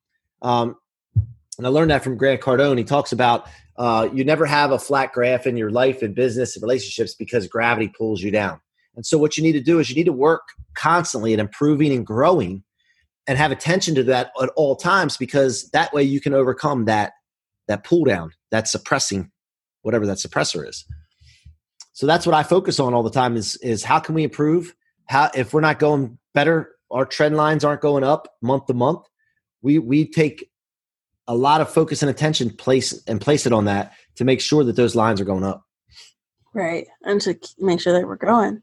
Um, 0.42 0.77
and 1.58 1.68
I 1.68 1.70
learned 1.70 1.92
that 1.92 2.04
from 2.04 2.18
Grant 2.18 2.42
Cardone. 2.42 2.77
He 2.77 2.84
talks 2.84 3.12
about 3.12 3.48
uh, 3.77 4.10
you 4.13 4.24
never 4.24 4.46
have 4.46 4.72
a 4.72 4.80
flat 4.80 5.12
graph 5.12 5.46
in 5.48 5.58
your 5.58 5.70
life 5.70 6.01
and 6.01 6.15
business 6.15 6.56
and 6.56 6.63
relationships 6.63 7.13
because 7.13 7.48
gravity 7.48 7.89
pulls 7.89 8.22
you 8.22 8.32
down. 8.32 8.60
And 8.96 9.06
so, 9.06 9.18
what 9.18 9.38
you 9.38 9.44
need 9.44 9.54
to 9.54 9.62
do 9.62 9.80
is 9.80 9.90
you 9.90 9.96
need 9.96 10.06
to 10.06 10.14
work 10.14 10.44
constantly 10.75 11.34
at 11.34 11.40
improving 11.40 11.92
and 11.92 12.06
growing 12.06 12.64
and 13.28 13.38
have 13.38 13.52
attention 13.52 13.96
to 13.96 14.04
that 14.04 14.32
at 14.42 14.50
all 14.56 14.75
times 14.75 15.18
because 15.18 15.70
that 15.72 15.94
way 15.94 16.04
you 16.04 16.22
can 16.22 16.34
overcome 16.34 16.86
that 16.86 17.14
that 17.68 17.84
pull 17.84 18.04
down, 18.04 18.32
that 18.52 18.68
suppressing, 18.68 19.32
whatever 19.82 20.06
that 20.06 20.18
suppressor 20.18 20.68
is. 20.68 20.86
So 21.94 22.06
that's 22.06 22.25
what 22.25 22.36
I 22.36 22.44
focus 22.44 22.80
on 22.80 22.94
all 22.94 23.04
the 23.04 23.10
time 23.10 23.36
is 23.36 23.58
is 23.58 23.84
how 23.84 24.00
can 24.00 24.16
we 24.16 24.24
improve? 24.24 24.75
How 25.08 25.30
if 25.36 25.54
we're 25.54 25.62
not 25.62 25.80
going 25.80 26.18
better, 26.34 26.72
our 26.92 27.06
trend 27.06 27.36
lines 27.36 27.64
aren't 27.64 27.82
going 27.82 28.04
up 28.04 28.28
month 28.42 28.68
to 28.68 28.74
month 28.74 29.06
we 29.66 29.80
we 29.80 30.08
take 30.08 30.50
a 31.28 31.36
lot 31.36 31.60
of 31.60 31.70
focus 31.70 32.04
and 32.04 32.10
attention 32.10 32.52
place 32.52 33.04
and 33.08 33.20
place 33.20 33.48
it 33.48 33.52
on 33.52 33.66
that 33.66 33.94
to 34.16 34.24
make 34.24 34.40
sure 34.40 34.64
that 34.64 34.75
those 34.75 34.96
lines 34.96 35.20
are 35.20 35.25
going 35.25 35.44
up 35.44 35.66
right 36.54 36.88
and 37.04 37.20
to 37.20 37.36
make 37.58 37.82
sure 37.82 37.92
that 37.92 38.08
we're 38.08 38.16
growing 38.16 38.62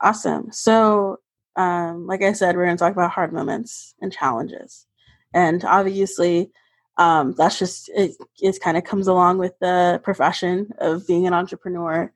awesome. 0.00 0.50
So 0.52 1.18
um, 1.56 2.06
like 2.06 2.22
i 2.22 2.32
said 2.32 2.56
we're 2.56 2.64
going 2.64 2.76
to 2.76 2.80
talk 2.80 2.92
about 2.92 3.10
hard 3.10 3.32
moments 3.32 3.94
and 4.00 4.12
challenges. 4.12 4.86
And 5.34 5.64
obviously 5.64 6.50
um, 6.96 7.34
that's 7.36 7.58
just 7.58 7.88
it, 7.94 8.12
it 8.40 8.60
kind 8.60 8.76
of 8.76 8.84
comes 8.84 9.08
along 9.08 9.38
with 9.38 9.52
the 9.60 10.00
profession 10.04 10.70
of 10.78 11.06
being 11.06 11.26
an 11.26 11.34
entrepreneur. 11.34 12.12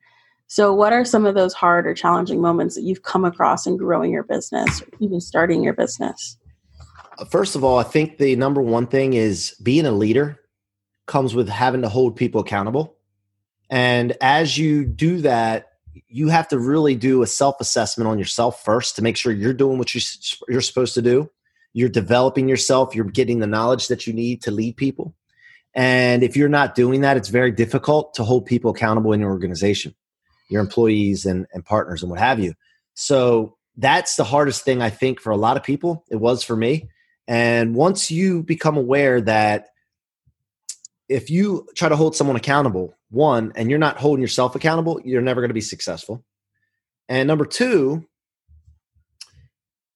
So 0.47 0.73
what 0.73 0.93
are 0.93 1.03
some 1.03 1.25
of 1.25 1.33
those 1.33 1.53
hard 1.53 1.87
or 1.87 1.93
challenging 1.93 2.39
moments 2.39 2.75
that 2.75 2.83
you've 2.83 3.01
come 3.01 3.25
across 3.25 3.65
in 3.65 3.77
growing 3.77 4.11
your 4.11 4.23
business 4.23 4.81
or 4.81 4.87
even 4.99 5.19
starting 5.19 5.63
your 5.63 5.73
business? 5.73 6.37
First 7.29 7.55
of 7.55 7.63
all 7.63 7.77
i 7.77 7.83
think 7.83 8.17
the 8.17 8.35
number 8.35 8.61
one 8.61 8.87
thing 8.87 9.13
is 9.13 9.55
being 9.63 9.85
a 9.85 9.91
leader 9.91 10.39
comes 11.07 11.33
with 11.33 11.49
having 11.49 11.81
to 11.81 11.89
hold 11.89 12.15
people 12.15 12.41
accountable. 12.41 12.97
And 13.69 14.15
as 14.21 14.57
you 14.57 14.85
do 14.85 15.21
that 15.21 15.74
you 16.07 16.27
have 16.29 16.47
to 16.49 16.59
really 16.59 16.95
do 16.95 17.21
a 17.21 17.27
self 17.27 17.59
assessment 17.59 18.07
on 18.07 18.19
yourself 18.19 18.63
first 18.63 18.95
to 18.95 19.01
make 19.01 19.17
sure 19.17 19.31
you're 19.31 19.53
doing 19.53 19.77
what 19.77 19.93
you're 19.93 20.61
supposed 20.61 20.93
to 20.93 21.01
do 21.01 21.29
you're 21.75 21.89
developing 21.89 22.47
yourself, 22.47 22.95
you're 22.95 23.03
getting 23.03 23.39
the 23.39 23.47
knowledge 23.47 23.89
that 23.89 24.07
you 24.07 24.13
need 24.13 24.41
to 24.43 24.49
lead 24.49 24.77
people. 24.77 25.13
And 25.73 26.23
if 26.23 26.37
you're 26.37 26.47
not 26.47 26.73
doing 26.73 27.01
that, 27.01 27.17
it's 27.17 27.27
very 27.27 27.51
difficult 27.51 28.13
to 28.13 28.23
hold 28.23 28.45
people 28.45 28.71
accountable 28.71 29.11
in 29.11 29.19
your 29.19 29.29
organization, 29.29 29.93
your 30.47 30.61
employees 30.61 31.25
and, 31.25 31.45
and 31.53 31.65
partners 31.65 32.01
and 32.01 32.09
what 32.09 32.19
have 32.19 32.39
you. 32.39 32.53
So 32.93 33.57
that's 33.75 34.15
the 34.15 34.23
hardest 34.23 34.63
thing 34.63 34.81
I 34.81 34.89
think 34.89 35.19
for 35.19 35.31
a 35.31 35.35
lot 35.35 35.57
of 35.57 35.63
people. 35.63 36.05
It 36.09 36.15
was 36.15 36.45
for 36.45 36.55
me. 36.55 36.87
And 37.27 37.75
once 37.75 38.09
you 38.09 38.41
become 38.41 38.77
aware 38.77 39.19
that 39.19 39.67
if 41.07 41.29
you 41.29 41.67
try 41.75 41.89
to 41.89 41.95
hold 41.95 42.15
someone 42.15 42.35
accountable, 42.35 42.95
one, 43.09 43.53
and 43.55 43.69
you're 43.69 43.79
not 43.79 43.97
holding 43.97 44.21
yourself 44.21 44.55
accountable, 44.55 44.99
you're 45.03 45.21
never 45.21 45.41
going 45.41 45.49
to 45.49 45.55
be 45.55 45.61
successful. 45.61 46.23
And 47.07 47.27
number 47.27 47.45
two, 47.45 48.05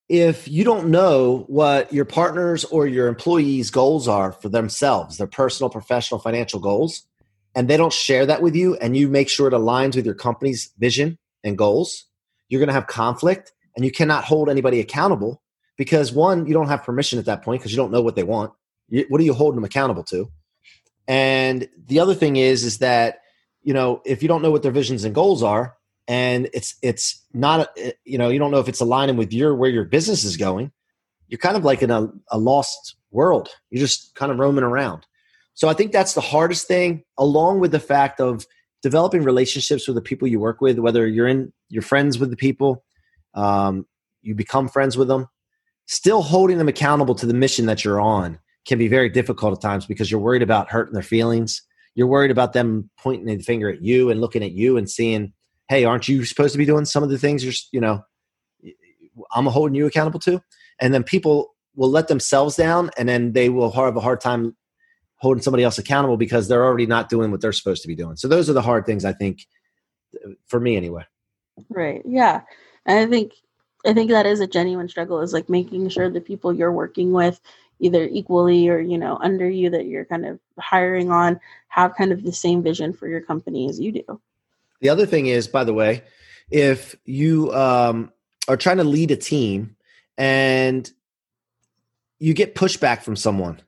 if 0.08 0.48
you 0.48 0.64
don't 0.64 0.90
know 0.90 1.46
what 1.48 1.92
your 1.94 2.06
partners 2.06 2.66
or 2.66 2.88
your 2.88 3.08
employees' 3.08 3.72
goals 3.72 4.08
are 4.08 4.32
for 4.32 4.50
themselves, 4.50 5.18
their 5.18 5.28
personal, 5.28 5.70
professional, 5.70 6.20
financial 6.20 6.60
goals, 6.60 7.04
and 7.56 7.68
they 7.68 7.78
don't 7.78 7.94
share 7.94 8.26
that 8.26 8.42
with 8.42 8.56
you, 8.56 8.76
and 8.78 8.96
you 8.96 9.08
make 9.08 9.30
sure 9.30 9.48
it 9.48 9.54
aligns 9.54 9.96
with 9.96 10.06
your 10.06 10.16
company's 10.16 10.72
vision 10.78 11.18
and 11.44 11.58
goals, 11.58 12.06
you're 12.48 12.60
going 12.60 12.68
to 12.68 12.74
have 12.74 12.88
conflict 12.88 13.54
and 13.76 13.86
you 13.86 13.92
cannot 13.92 14.24
hold 14.24 14.50
anybody 14.50 14.80
accountable 14.80 15.42
because 15.78 16.12
one, 16.12 16.46
you 16.46 16.54
don't 16.54 16.68
have 16.68 16.84
permission 16.84 17.18
at 17.20 17.26
that 17.26 17.44
point 17.44 17.62
because 17.62 17.72
you 17.72 17.78
don't 17.78 17.92
know 17.92 18.02
what 18.02 18.16
they 18.16 18.24
want. 18.24 18.52
what 19.08 19.22
are 19.22 19.24
you 19.24 19.34
holding 19.34 19.56
them 19.56 19.64
accountable 19.64 20.04
to? 20.04 20.30
And 21.10 21.68
the 21.88 22.00
other 22.00 22.16
thing 22.16 22.38
is, 22.38 22.64
is 22.64 22.78
that, 22.78 23.20
you 23.64 23.74
know, 23.74 24.02
if 24.06 24.22
you 24.22 24.30
don't 24.30 24.42
know 24.42 24.52
what 24.52 24.64
their 24.64 24.72
visions 24.72 25.04
and 25.04 25.14
goals 25.14 25.44
are, 25.44 25.76
and 26.08 26.50
it's 26.54 26.76
it's 26.82 27.24
not 27.34 27.70
you 28.04 28.18
know 28.18 28.30
you 28.30 28.40
don't 28.40 28.50
know 28.50 28.60
if 28.60 28.68
it's 28.68 28.80
aligning 28.80 29.16
with 29.16 29.32
your 29.32 29.54
where 29.56 29.70
your 29.70 29.86
business 29.86 30.24
is 30.24 30.38
going 30.38 30.72
you're 31.30 31.38
kind 31.38 31.56
of 31.56 31.64
like 31.64 31.82
in 31.82 31.92
a, 31.92 32.10
a 32.32 32.38
lost 32.38 32.96
world. 33.12 33.50
You're 33.70 33.80
just 33.86 34.16
kind 34.16 34.32
of 34.32 34.40
roaming 34.40 34.64
around. 34.64 35.06
So 35.54 35.68
i 35.68 35.74
think 35.74 35.92
that's 35.92 36.14
the 36.14 36.22
hardest 36.22 36.68
thing 36.68 37.04
along 37.18 37.60
with 37.60 37.72
the 37.72 37.82
fact 37.82 38.22
of 38.22 38.48
developing 38.82 39.24
relationships 39.24 39.88
with 39.88 39.96
the 39.96 40.02
people 40.02 40.26
you 40.26 40.40
work 40.40 40.62
with 40.62 40.80
whether 40.80 41.06
you're 41.06 41.28
in 41.28 41.52
you're 41.68 41.82
friends 41.82 42.18
with 42.18 42.30
the 42.30 42.38
people 42.38 42.86
um, 43.34 43.86
you 44.22 44.34
become 44.36 44.70
friends 44.70 44.96
with 44.96 45.10
them 45.10 45.28
still 45.86 46.22
holding 46.22 46.60
them 46.60 46.70
accountable 46.70 47.14
to 47.14 47.26
the 47.26 47.34
mission 47.34 47.66
that 47.66 47.84
you're 47.84 48.00
on 48.00 48.40
can 48.70 48.80
be 48.80 48.88
very 48.88 49.10
difficult 49.10 49.54
at 49.54 49.62
times 49.62 49.86
because 49.86 50.10
you're 50.10 50.20
worried 50.20 50.44
about 50.44 50.70
hurting 50.70 50.94
their 50.94 51.04
feelings 51.04 51.64
you're 51.96 52.08
worried 52.08 52.32
about 52.32 52.54
them 52.54 52.90
pointing 52.98 53.26
the 53.26 53.44
finger 53.44 53.70
at 53.70 53.82
you 53.82 54.10
and 54.10 54.22
looking 54.22 54.44
at 54.44 54.52
you 54.52 54.78
and 54.78 54.90
seeing 54.90 55.34
hey, 55.70 55.86
aren't 55.86 56.08
you 56.08 56.26
supposed 56.26 56.52
to 56.52 56.58
be 56.58 56.66
doing 56.66 56.84
some 56.84 57.04
of 57.04 57.10
the 57.10 57.18
things 57.18 57.44
you're, 57.44 57.54
you 57.72 57.80
know, 57.80 58.04
I'm 59.32 59.46
holding 59.46 59.76
you 59.76 59.86
accountable 59.86 60.20
to? 60.22 60.42
And 60.82 60.94
then 60.94 61.04
people 61.04 61.56
will 61.76 61.92
let 61.92 62.08
themselves 62.08 62.56
down 62.56 62.90
and 62.98 63.08
then 63.08 63.34
they 63.34 63.50
will 63.50 63.72
have 63.72 63.96
a 63.96 64.02
hard 64.02 64.20
time 64.20 64.58
holding 65.18 65.44
somebody 65.44 65.64
else 65.64 65.78
accountable 65.78 66.18
because 66.18 66.48
they're 66.48 66.66
already 66.66 66.88
not 66.88 67.08
doing 67.08 67.30
what 67.30 67.42
they're 67.42 67.54
supposed 67.54 67.84
to 67.84 67.88
be 67.88 67.96
doing. 67.96 68.16
So 68.16 68.28
those 68.28 68.50
are 68.50 68.54
the 68.54 68.62
hard 68.62 68.86
things 68.86 69.06
I 69.06 69.14
think 69.14 69.46
for 70.48 70.60
me 70.60 70.76
anyway. 70.76 71.04
Right. 71.70 72.02
Yeah. 72.06 72.42
And 72.86 73.00
I 73.00 73.06
think 73.06 73.34
I 73.86 73.94
think 73.94 74.10
that 74.10 74.26
is 74.26 74.40
a 74.40 74.48
genuine 74.48 74.90
struggle 74.90 75.22
is 75.22 75.34
like 75.34 75.50
making 75.50 75.88
sure 75.90 76.10
the 76.10 76.20
people 76.20 76.54
you're 76.54 76.72
working 76.72 77.12
with 77.12 77.40
either 77.80 78.08
equally 78.12 78.68
or 78.68 78.80
you 78.80 78.98
know 78.98 79.18
under 79.22 79.50
you 79.50 79.70
that 79.70 79.86
you're 79.86 80.06
kind 80.06 80.26
of 80.26 80.40
hiring 80.60 81.12
on 81.12 81.40
have 81.70 81.96
kind 81.96 82.12
of 82.12 82.24
the 82.24 82.32
same 82.32 82.62
vision 82.62 82.94
for 82.94 83.08
your 83.08 83.22
company 83.22 83.70
as 83.70 83.80
you 83.80 83.92
do. 83.92 84.22
The 84.82 84.90
other 84.90 85.06
thing 85.06 85.28
is, 85.28 85.48
by 85.48 85.64
the 85.64 85.74
way, 85.74 86.04
if 86.50 86.96
you 87.06 87.54
um, 87.54 88.12
are 88.48 88.58
trying 88.58 88.78
to 88.78 88.84
lead 88.84 89.12
a 89.12 89.18
team 89.18 89.76
and 90.18 90.90
you 92.18 92.34
get 92.34 92.56
pushback 92.56 93.04
from 93.04 93.16
someone, 93.16 93.62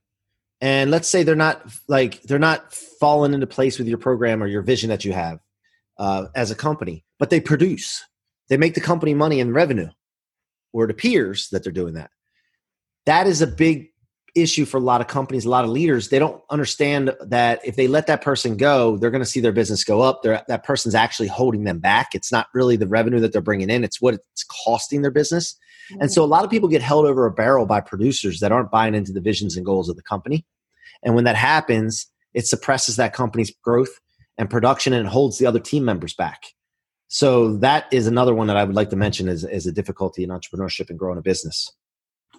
and 0.59 0.91
let's 0.91 1.07
say 1.07 1.23
they're 1.23 1.35
not 1.35 1.61
like 1.87 2.21
they're 2.23 2.39
not 2.39 2.73
falling 2.73 3.33
into 3.33 3.47
place 3.47 3.77
with 3.77 3.87
your 3.87 3.97
program 3.97 4.43
or 4.43 4.47
your 4.47 4.61
vision 4.61 4.89
that 4.89 5.05
you 5.05 5.13
have 5.13 5.39
uh, 5.97 6.27
as 6.35 6.51
a 6.51 6.55
company, 6.55 7.03
but 7.19 7.29
they 7.29 7.39
produce, 7.39 8.03
they 8.49 8.57
make 8.57 8.73
the 8.73 8.81
company 8.81 9.13
money 9.13 9.39
and 9.39 9.53
revenue, 9.53 9.89
or 10.73 10.85
it 10.85 10.91
appears 10.91 11.49
that 11.49 11.63
they're 11.63 11.71
doing 11.71 11.95
that. 11.95 12.11
That 13.05 13.27
is 13.27 13.41
a 13.41 13.47
big 13.47 13.90
issue 14.35 14.65
for 14.65 14.77
a 14.77 14.81
lot 14.81 15.01
of 15.01 15.07
companies, 15.07 15.45
a 15.45 15.49
lot 15.49 15.65
of 15.65 15.69
leaders. 15.69 16.09
They 16.09 16.19
don't 16.19 16.41
understand 16.49 17.13
that 17.21 17.59
if 17.65 17.75
they 17.75 17.87
let 17.87 18.07
that 18.07 18.21
person 18.21 18.55
go, 18.55 18.97
they're 18.97 19.11
going 19.11 19.23
to 19.23 19.29
see 19.29 19.39
their 19.39 19.51
business 19.51 19.83
go 19.83 20.01
up. 20.01 20.23
They're, 20.23 20.43
that 20.47 20.63
person's 20.63 20.95
actually 20.95 21.27
holding 21.27 21.63
them 21.63 21.79
back. 21.79 22.09
It's 22.13 22.31
not 22.31 22.47
really 22.53 22.77
the 22.77 22.87
revenue 22.87 23.19
that 23.19 23.33
they're 23.33 23.41
bringing 23.41 23.69
in, 23.69 23.83
it's 23.83 24.01
what 24.01 24.13
it's 24.13 24.45
costing 24.65 25.01
their 25.01 25.11
business. 25.11 25.57
Mm-hmm. 25.91 26.03
And 26.03 26.11
so 26.11 26.23
a 26.23 26.25
lot 26.25 26.43
of 26.43 26.49
people 26.49 26.69
get 26.69 26.81
held 26.81 27.05
over 27.05 27.25
a 27.25 27.31
barrel 27.31 27.65
by 27.65 27.81
producers 27.81 28.39
that 28.39 28.51
aren't 28.51 28.71
buying 28.71 28.95
into 28.95 29.11
the 29.11 29.21
visions 29.21 29.57
and 29.57 29.65
goals 29.65 29.89
of 29.89 29.95
the 29.95 30.03
company. 30.03 30.45
And 31.03 31.15
when 31.15 31.25
that 31.25 31.35
happens, 31.35 32.07
it 32.33 32.47
suppresses 32.47 32.95
that 32.95 33.13
company's 33.13 33.53
growth 33.63 33.99
and 34.37 34.49
production 34.49 34.93
and 34.93 35.07
holds 35.07 35.37
the 35.37 35.45
other 35.45 35.59
team 35.59 35.83
members 35.83 36.13
back. 36.13 36.43
So 37.09 37.57
that 37.57 37.91
is 37.91 38.07
another 38.07 38.33
one 38.33 38.47
that 38.47 38.55
I 38.55 38.63
would 38.63 38.75
like 38.75 38.89
to 38.91 38.95
mention 38.95 39.27
as, 39.27 39.43
as 39.43 39.65
a 39.65 39.71
difficulty 39.71 40.23
in 40.23 40.29
entrepreneurship 40.29 40.89
and 40.89 40.97
growing 40.97 41.17
a 41.17 41.21
business. 41.21 41.69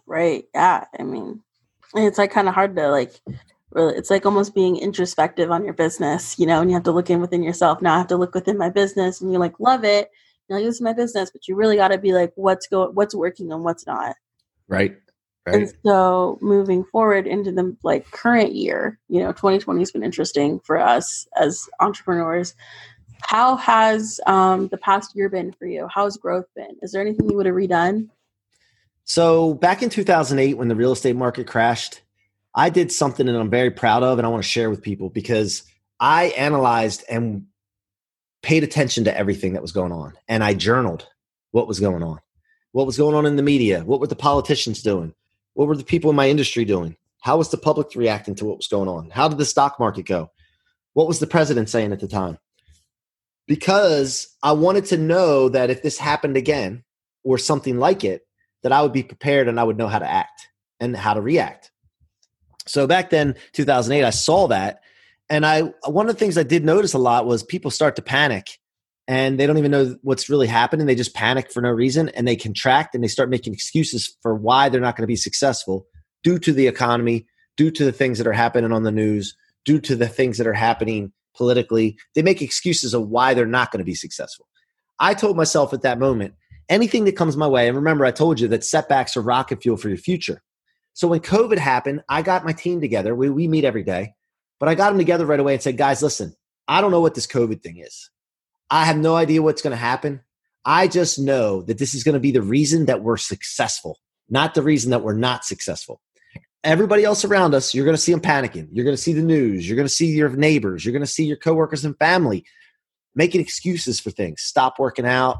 Right. 0.06 0.44
Yeah. 0.54 0.84
I 0.98 1.02
mean, 1.02 1.42
it's 1.94 2.18
like 2.18 2.30
kind 2.30 2.48
of 2.48 2.54
hard 2.54 2.76
to 2.76 2.88
like 2.90 3.20
really 3.70 3.96
it's 3.96 4.10
like 4.10 4.26
almost 4.26 4.54
being 4.54 4.76
introspective 4.76 5.50
on 5.50 5.64
your 5.64 5.74
business 5.74 6.38
you 6.38 6.46
know 6.46 6.60
and 6.60 6.70
you 6.70 6.74
have 6.74 6.84
to 6.84 6.92
look 6.92 7.10
in 7.10 7.20
within 7.20 7.42
yourself. 7.42 7.82
Now 7.82 7.94
i 7.94 7.98
have 7.98 8.08
to 8.08 8.16
look 8.16 8.34
within 8.34 8.58
my 8.58 8.70
business 8.70 9.20
and 9.20 9.32
you 9.32 9.38
like 9.38 9.58
love 9.60 9.84
it. 9.84 10.10
You 10.48 10.56
know 10.56 10.62
this 10.62 10.76
is 10.76 10.80
my 10.80 10.92
business 10.92 11.30
but 11.30 11.48
you 11.48 11.54
really 11.54 11.76
got 11.76 11.88
to 11.88 11.98
be 11.98 12.12
like 12.12 12.32
what's 12.36 12.66
going 12.66 12.94
what's 12.94 13.14
working 13.14 13.52
and 13.52 13.64
what's 13.64 13.86
not. 13.86 14.16
Right 14.68 14.96
right. 15.46 15.56
and 15.56 15.72
so 15.84 16.38
moving 16.40 16.84
forward 16.84 17.26
into 17.26 17.52
the 17.52 17.76
like 17.82 18.10
current 18.10 18.54
year 18.54 18.98
you 19.08 19.20
know 19.20 19.32
2020 19.32 19.80
has 19.80 19.90
been 19.90 20.04
interesting 20.04 20.60
for 20.60 20.78
us 20.78 21.26
as 21.38 21.68
entrepreneurs. 21.80 22.54
How 23.24 23.54
has 23.56 24.20
um, 24.26 24.66
the 24.68 24.78
past 24.78 25.14
year 25.14 25.28
been 25.28 25.52
for 25.52 25.66
you? 25.66 25.88
How's 25.94 26.16
growth 26.16 26.46
been? 26.56 26.76
Is 26.82 26.90
there 26.90 27.00
anything 27.00 27.30
you 27.30 27.36
would 27.36 27.46
have 27.46 27.54
redone 27.54 28.08
so 29.04 29.54
back 29.54 29.82
in 29.82 29.90
2008, 29.90 30.54
when 30.56 30.68
the 30.68 30.76
real 30.76 30.92
estate 30.92 31.16
market 31.16 31.46
crashed, 31.46 32.02
I 32.54 32.70
did 32.70 32.92
something 32.92 33.26
that 33.26 33.36
I'm 33.36 33.50
very 33.50 33.70
proud 33.70 34.02
of 34.02 34.18
and 34.18 34.26
I 34.26 34.30
want 34.30 34.42
to 34.42 34.48
share 34.48 34.70
with 34.70 34.82
people 34.82 35.08
because 35.08 35.62
I 35.98 36.26
analyzed 36.36 37.04
and 37.08 37.46
paid 38.42 38.64
attention 38.64 39.04
to 39.04 39.16
everything 39.16 39.54
that 39.54 39.62
was 39.62 39.72
going 39.72 39.92
on 39.92 40.14
and 40.28 40.44
I 40.44 40.54
journaled 40.54 41.06
what 41.52 41.68
was 41.68 41.80
going 41.80 42.02
on. 42.02 42.18
What 42.72 42.86
was 42.86 42.96
going 42.96 43.14
on 43.14 43.26
in 43.26 43.36
the 43.36 43.42
media? 43.42 43.84
What 43.84 44.00
were 44.00 44.06
the 44.06 44.16
politicians 44.16 44.82
doing? 44.82 45.14
What 45.54 45.68
were 45.68 45.76
the 45.76 45.84
people 45.84 46.10
in 46.10 46.16
my 46.16 46.28
industry 46.28 46.64
doing? 46.64 46.96
How 47.20 47.36
was 47.36 47.50
the 47.50 47.58
public 47.58 47.94
reacting 47.94 48.34
to 48.36 48.44
what 48.44 48.56
was 48.56 48.66
going 48.66 48.88
on? 48.88 49.10
How 49.10 49.28
did 49.28 49.38
the 49.38 49.44
stock 49.44 49.78
market 49.78 50.06
go? 50.06 50.30
What 50.94 51.06
was 51.06 51.20
the 51.20 51.26
president 51.26 51.68
saying 51.68 51.92
at 51.92 52.00
the 52.00 52.08
time? 52.08 52.38
Because 53.46 54.34
I 54.42 54.52
wanted 54.52 54.86
to 54.86 54.96
know 54.96 55.48
that 55.48 55.70
if 55.70 55.82
this 55.82 55.98
happened 55.98 56.36
again 56.36 56.84
or 57.22 57.38
something 57.38 57.78
like 57.78 58.04
it, 58.04 58.26
that 58.62 58.72
I 58.72 58.82
would 58.82 58.92
be 58.92 59.02
prepared 59.02 59.48
and 59.48 59.58
I 59.58 59.64
would 59.64 59.78
know 59.78 59.88
how 59.88 59.98
to 59.98 60.10
act 60.10 60.48
and 60.80 60.96
how 60.96 61.14
to 61.14 61.20
react. 61.20 61.70
So 62.66 62.86
back 62.86 63.10
then, 63.10 63.34
2008, 63.52 64.04
I 64.04 64.10
saw 64.10 64.48
that. 64.48 64.80
And 65.28 65.46
I, 65.46 65.62
one 65.86 66.08
of 66.08 66.14
the 66.14 66.18
things 66.18 66.36
I 66.36 66.42
did 66.42 66.64
notice 66.64 66.92
a 66.92 66.98
lot 66.98 67.26
was 67.26 67.42
people 67.42 67.70
start 67.70 67.96
to 67.96 68.02
panic 68.02 68.58
and 69.08 69.38
they 69.38 69.46
don't 69.46 69.58
even 69.58 69.70
know 69.70 69.96
what's 70.02 70.28
really 70.28 70.46
happening. 70.46 70.86
They 70.86 70.94
just 70.94 71.14
panic 71.14 71.50
for 71.50 71.60
no 71.60 71.70
reason 71.70 72.08
and 72.10 72.26
they 72.26 72.36
contract 72.36 72.94
and 72.94 73.02
they 73.02 73.08
start 73.08 73.30
making 73.30 73.52
excuses 73.52 74.16
for 74.22 74.34
why 74.34 74.68
they're 74.68 74.80
not 74.80 74.96
going 74.96 75.04
to 75.04 75.08
be 75.08 75.16
successful 75.16 75.86
due 76.22 76.38
to 76.38 76.52
the 76.52 76.66
economy, 76.66 77.26
due 77.56 77.70
to 77.70 77.84
the 77.84 77.92
things 77.92 78.18
that 78.18 78.26
are 78.26 78.32
happening 78.32 78.72
on 78.72 78.84
the 78.84 78.92
news, 78.92 79.36
due 79.64 79.80
to 79.80 79.96
the 79.96 80.08
things 80.08 80.38
that 80.38 80.46
are 80.46 80.52
happening 80.52 81.12
politically. 81.36 81.96
They 82.14 82.22
make 82.22 82.42
excuses 82.42 82.94
of 82.94 83.08
why 83.08 83.34
they're 83.34 83.46
not 83.46 83.72
going 83.72 83.78
to 83.78 83.84
be 83.84 83.94
successful. 83.94 84.46
I 84.98 85.14
told 85.14 85.36
myself 85.36 85.72
at 85.72 85.82
that 85.82 85.98
moment, 85.98 86.34
anything 86.68 87.04
that 87.04 87.16
comes 87.16 87.36
my 87.36 87.46
way, 87.46 87.68
and 87.68 87.76
remember, 87.76 88.04
I 88.04 88.10
told 88.10 88.40
you 88.40 88.48
that 88.48 88.64
setbacks 88.64 89.16
are 89.16 89.22
rocket 89.22 89.62
fuel 89.62 89.76
for 89.76 89.88
your 89.88 89.98
future. 89.98 90.42
So 90.94 91.08
when 91.08 91.20
COVID 91.20 91.58
happened, 91.58 92.02
I 92.08 92.22
got 92.22 92.44
my 92.44 92.52
team 92.52 92.80
together. 92.80 93.14
We, 93.14 93.30
we 93.30 93.48
meet 93.48 93.64
every 93.64 93.82
day, 93.82 94.14
but 94.60 94.68
I 94.68 94.74
got 94.74 94.90
them 94.90 94.98
together 94.98 95.26
right 95.26 95.40
away 95.40 95.54
and 95.54 95.62
said, 95.62 95.76
guys, 95.78 96.02
listen, 96.02 96.34
I 96.68 96.80
don't 96.80 96.90
know 96.90 97.00
what 97.00 97.14
this 97.14 97.26
COVID 97.26 97.62
thing 97.62 97.78
is. 97.78 98.10
I 98.70 98.84
have 98.84 98.96
no 98.96 99.16
idea 99.16 99.42
what's 99.42 99.62
going 99.62 99.72
to 99.72 99.76
happen. 99.76 100.20
I 100.64 100.88
just 100.88 101.18
know 101.18 101.62
that 101.62 101.78
this 101.78 101.94
is 101.94 102.04
going 102.04 102.14
to 102.14 102.20
be 102.20 102.30
the 102.30 102.42
reason 102.42 102.86
that 102.86 103.02
we're 103.02 103.16
successful, 103.16 103.98
not 104.28 104.54
the 104.54 104.62
reason 104.62 104.90
that 104.90 105.02
we're 105.02 105.14
not 105.14 105.44
successful. 105.44 106.00
everybody 106.64 107.04
else 107.04 107.24
around 107.24 107.54
us, 107.54 107.74
you're 107.74 107.84
going 107.84 107.96
to 107.96 108.00
see 108.02 108.12
them 108.12 108.20
panicking. 108.20 108.68
You're 108.70 108.84
going 108.84 108.96
to 108.96 109.02
see 109.02 109.12
the 109.12 109.22
news. 109.22 109.68
You're 109.68 109.76
going 109.76 109.88
to 109.88 109.92
see 109.92 110.06
your 110.06 110.30
neighbors. 110.30 110.84
You're 110.84 110.92
going 110.92 111.00
to 111.00 111.06
see 111.06 111.24
your 111.24 111.36
coworkers 111.36 111.84
and 111.84 111.96
family 111.98 112.44
making 113.14 113.40
excuses 113.40 114.00
for 114.00 114.10
things. 114.10 114.42
Stop 114.42 114.78
working 114.78 115.06
out. 115.06 115.38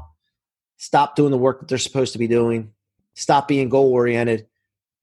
Stop 0.77 1.15
doing 1.15 1.31
the 1.31 1.37
work 1.37 1.59
that 1.59 1.69
they're 1.69 1.77
supposed 1.77 2.13
to 2.13 2.19
be 2.19 2.27
doing. 2.27 2.73
Stop 3.15 3.47
being 3.47 3.69
goal 3.69 3.91
oriented. 3.91 4.47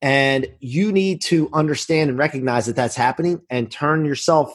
And 0.02 0.46
you 0.60 0.92
need 0.92 1.22
to 1.22 1.48
understand 1.52 2.10
and 2.10 2.18
recognize 2.18 2.66
that 2.66 2.76
that's 2.76 2.96
happening 2.96 3.42
and 3.50 3.70
turn 3.70 4.04
yourself 4.04 4.54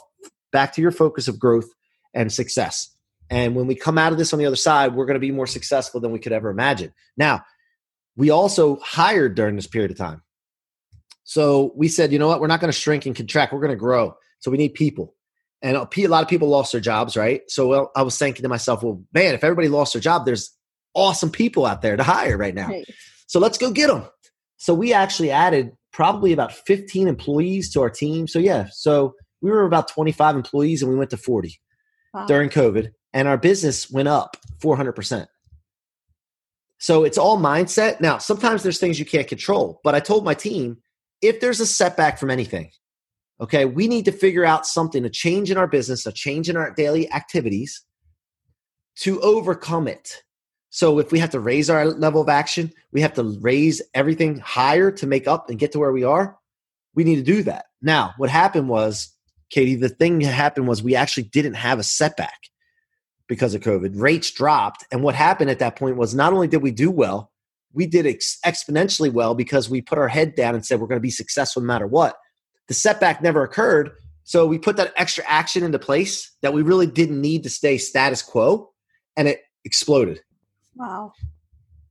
back 0.52 0.74
to 0.74 0.82
your 0.82 0.92
focus 0.92 1.28
of 1.28 1.40
growth 1.40 1.70
and 2.14 2.32
success. 2.32 2.90
And 3.30 3.56
when 3.56 3.68
we 3.68 3.76
come 3.76 3.98
out 3.98 4.12
of 4.12 4.18
this 4.18 4.34
on 4.34 4.40
the 4.40 4.46
other 4.46 4.56
side, 4.56 4.96
we're 4.96 5.06
going 5.06 5.16
to 5.16 5.20
be 5.20 5.32
more 5.32 5.48
successful 5.48 6.00
than 6.00 6.12
we 6.12 6.20
could 6.20 6.32
ever 6.32 6.50
imagine. 6.50 6.94
Now, 7.18 7.44
we 8.16 8.30
also 8.30 8.78
hired 8.78 9.36
during 9.36 9.56
this 9.56 9.68
period 9.68 9.92
of 9.92 9.98
time. 9.98 10.22
So 11.24 11.74
we 11.76 11.88
said, 11.88 12.12
you 12.12 12.20
know 12.20 12.28
what? 12.28 12.40
We're 12.40 12.48
not 12.48 12.60
going 12.60 12.72
to 12.72 12.80
shrink 12.80 13.06
and 13.06 13.16
contract. 13.16 13.52
We're 13.52 13.60
going 13.60 13.72
to 13.72 13.76
grow. 13.76 14.16
So 14.40 14.52
we 14.52 14.58
need 14.58 14.76
people. 14.76 15.16
And 15.62 15.76
a 15.76 16.08
lot 16.08 16.24
of 16.24 16.30
people 16.30 16.48
lost 16.48 16.72
their 16.72 16.82
jobs, 16.82 17.18
right? 17.18 17.42
So 17.50 17.92
I 17.96 18.04
was 18.04 18.18
thinking 18.18 18.44
to 18.44 18.50
myself, 18.50 18.84
well, 18.84 19.02
man, 19.12 19.34
if 19.34 19.44
everybody 19.44 19.68
lost 19.68 19.94
their 19.94 20.02
job, 20.02 20.26
there's 20.26 20.55
awesome 20.96 21.30
people 21.30 21.66
out 21.66 21.82
there 21.82 21.98
to 21.98 22.04
hire 22.04 22.38
right 22.38 22.56
now. 22.56 22.70
Right. 22.70 22.86
So 23.28 23.40
let's 23.40 23.58
go 23.58 23.72
get 23.72 23.88
them. 23.88 24.06
So 24.58 24.74
we 24.74 24.94
actually 24.94 25.32
added 25.32 25.72
probably 25.92 26.34
about 26.34 26.54
15 26.54 27.08
employees 27.08 27.72
to 27.74 27.82
our 27.82 27.90
team. 27.90 28.28
So 28.28 28.40
yeah, 28.40 28.68
so 28.72 29.14
we 29.42 29.52
were 29.52 29.64
about 29.64 29.88
25 29.88 30.36
employees 30.36 30.82
and 30.82 30.92
we 30.92 30.98
went 30.98 31.12
to 31.12 31.18
40 31.18 31.60
wow. 32.14 32.25
during 32.25 32.50
COVID 32.50 32.92
and 33.14 33.28
our 33.28 33.38
business 33.38 33.90
went 33.90 34.08
up 34.08 34.38
400%. 34.62 35.28
So 36.80 37.04
it's 37.04 37.18
all 37.18 37.40
mindset. 37.40 38.02
Now, 38.02 38.18
sometimes 38.18 38.64
there's 38.64 38.80
things 38.80 39.00
you 39.00 39.06
can't 39.06 39.28
control, 39.28 39.80
but 39.84 39.96
I 39.96 40.00
told 40.00 40.25
my 40.25 40.34
team 40.34 40.78
if 41.22 41.40
there's 41.40 41.60
a 41.60 41.66
setback 41.66 42.20
from 42.20 42.30
anything, 42.30 42.72
okay, 43.40 43.66
we 43.66 43.88
need 43.88 44.06
to 44.06 44.12
figure 44.12 44.46
out 44.46 44.68
something, 44.68 45.06
a 45.06 45.10
change 45.10 45.50
in 45.50 45.58
our 45.58 45.68
business, 45.68 46.06
a 46.06 46.12
change 46.12 46.50
in 46.50 46.58
our 46.58 46.72
daily 46.72 47.12
activities 47.12 47.84
to 48.98 49.20
overcome 49.22 49.88
it. 49.88 50.24
So 50.75 51.00
if 51.00 51.13
we 51.13 51.20
have 51.20 51.29
to 51.29 51.39
raise 51.39 51.70
our 51.70 51.86
level 51.86 52.20
of 52.20 52.27
action, 52.27 52.70
we 52.91 53.00
have 53.00 53.13
to 53.13 53.24
raise 53.39 53.82
everything 53.94 54.39
higher 54.39 54.91
to 54.91 55.08
make 55.08 55.25
up 55.25 55.50
and 55.50 55.58
get 55.58 55.72
to 55.72 55.79
where 55.79 55.94
we 55.94 56.03
are. 56.03 56.38
We 56.96 57.05
need 57.05 57.15
to 57.15 57.24
do 57.24 57.44
that. 57.44 57.67
Now, 57.82 58.13
what 58.17 58.29
happened 58.29 58.67
was, 58.67 59.08
Katie, 59.50 59.75
the 59.75 59.88
thing 59.88 60.20
that 60.20 60.34
happened 60.34 60.67
was 60.67 60.84
we 60.84 60.94
actually 60.94 61.24
didn't 61.24 61.53
have 61.53 61.79
a 61.79 61.84
setback 61.84 62.50
because 63.29 63.55
of 63.55 63.62
COVID. 63.62 63.94
Rates 63.96 64.29
dropped. 64.32 64.86
And 64.91 65.01
what 65.01 65.15
happened 65.15 65.50
at 65.50 65.60
that 65.60 65.77
point 65.77 65.96
was 65.96 66.13
not 66.13 66.34
only 66.34 66.50
did 66.50 66.62
we 66.62 66.72
do 66.72 66.91
well, 66.91 67.32
we 67.72 67.88
did 67.88 68.05
ex- 68.05 68.38
exponentially 68.46 69.13
well 69.13 69.34
because 69.34 69.70
we 69.70 69.82
put 69.82 69.98
our 69.98 70.10
head 70.10 70.36
down 70.36 70.55
and 70.55 70.65
said 70.65 70.82
we're 70.82 70.88
going 70.88 71.00
to 71.00 71.01
be 71.01 71.10
successful 71.10 71.62
no 71.62 71.67
matter 71.67 71.88
what. 71.88 72.17
The 72.67 72.74
setback 72.74 73.22
never 73.22 73.44
occurred. 73.44 73.91
So 74.25 74.46
we 74.46 74.58
put 74.58 74.75
that 74.75 74.91
extra 74.98 75.24
action 75.25 75.63
into 75.63 75.79
place 75.79 76.36
that 76.41 76.51
we 76.51 76.63
really 76.63 76.88
didn't 76.88 77.22
need 77.22 77.44
to 77.44 77.50
stay 77.50 77.77
status 77.77 78.22
quo 78.22 78.74
and 79.15 79.29
it 79.29 79.39
exploded. 79.63 80.20
Wow. 80.75 81.13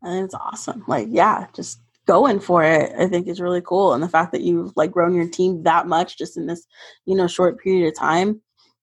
And 0.02 0.24
it's 0.24 0.34
awesome. 0.34 0.84
Like, 0.86 1.08
yeah, 1.10 1.46
just 1.54 1.80
going 2.06 2.40
for 2.40 2.62
it, 2.62 2.92
I 2.98 3.06
think 3.06 3.26
is 3.26 3.40
really 3.40 3.62
cool. 3.62 3.94
And 3.94 4.02
the 4.02 4.08
fact 4.08 4.32
that 4.32 4.42
you've 4.42 4.72
like 4.76 4.92
grown 4.92 5.14
your 5.14 5.28
team 5.28 5.62
that 5.62 5.86
much 5.86 6.18
just 6.18 6.36
in 6.36 6.46
this, 6.46 6.66
you 7.06 7.14
know, 7.14 7.26
short 7.26 7.58
period 7.58 7.88
of 7.88 7.98
time 7.98 8.40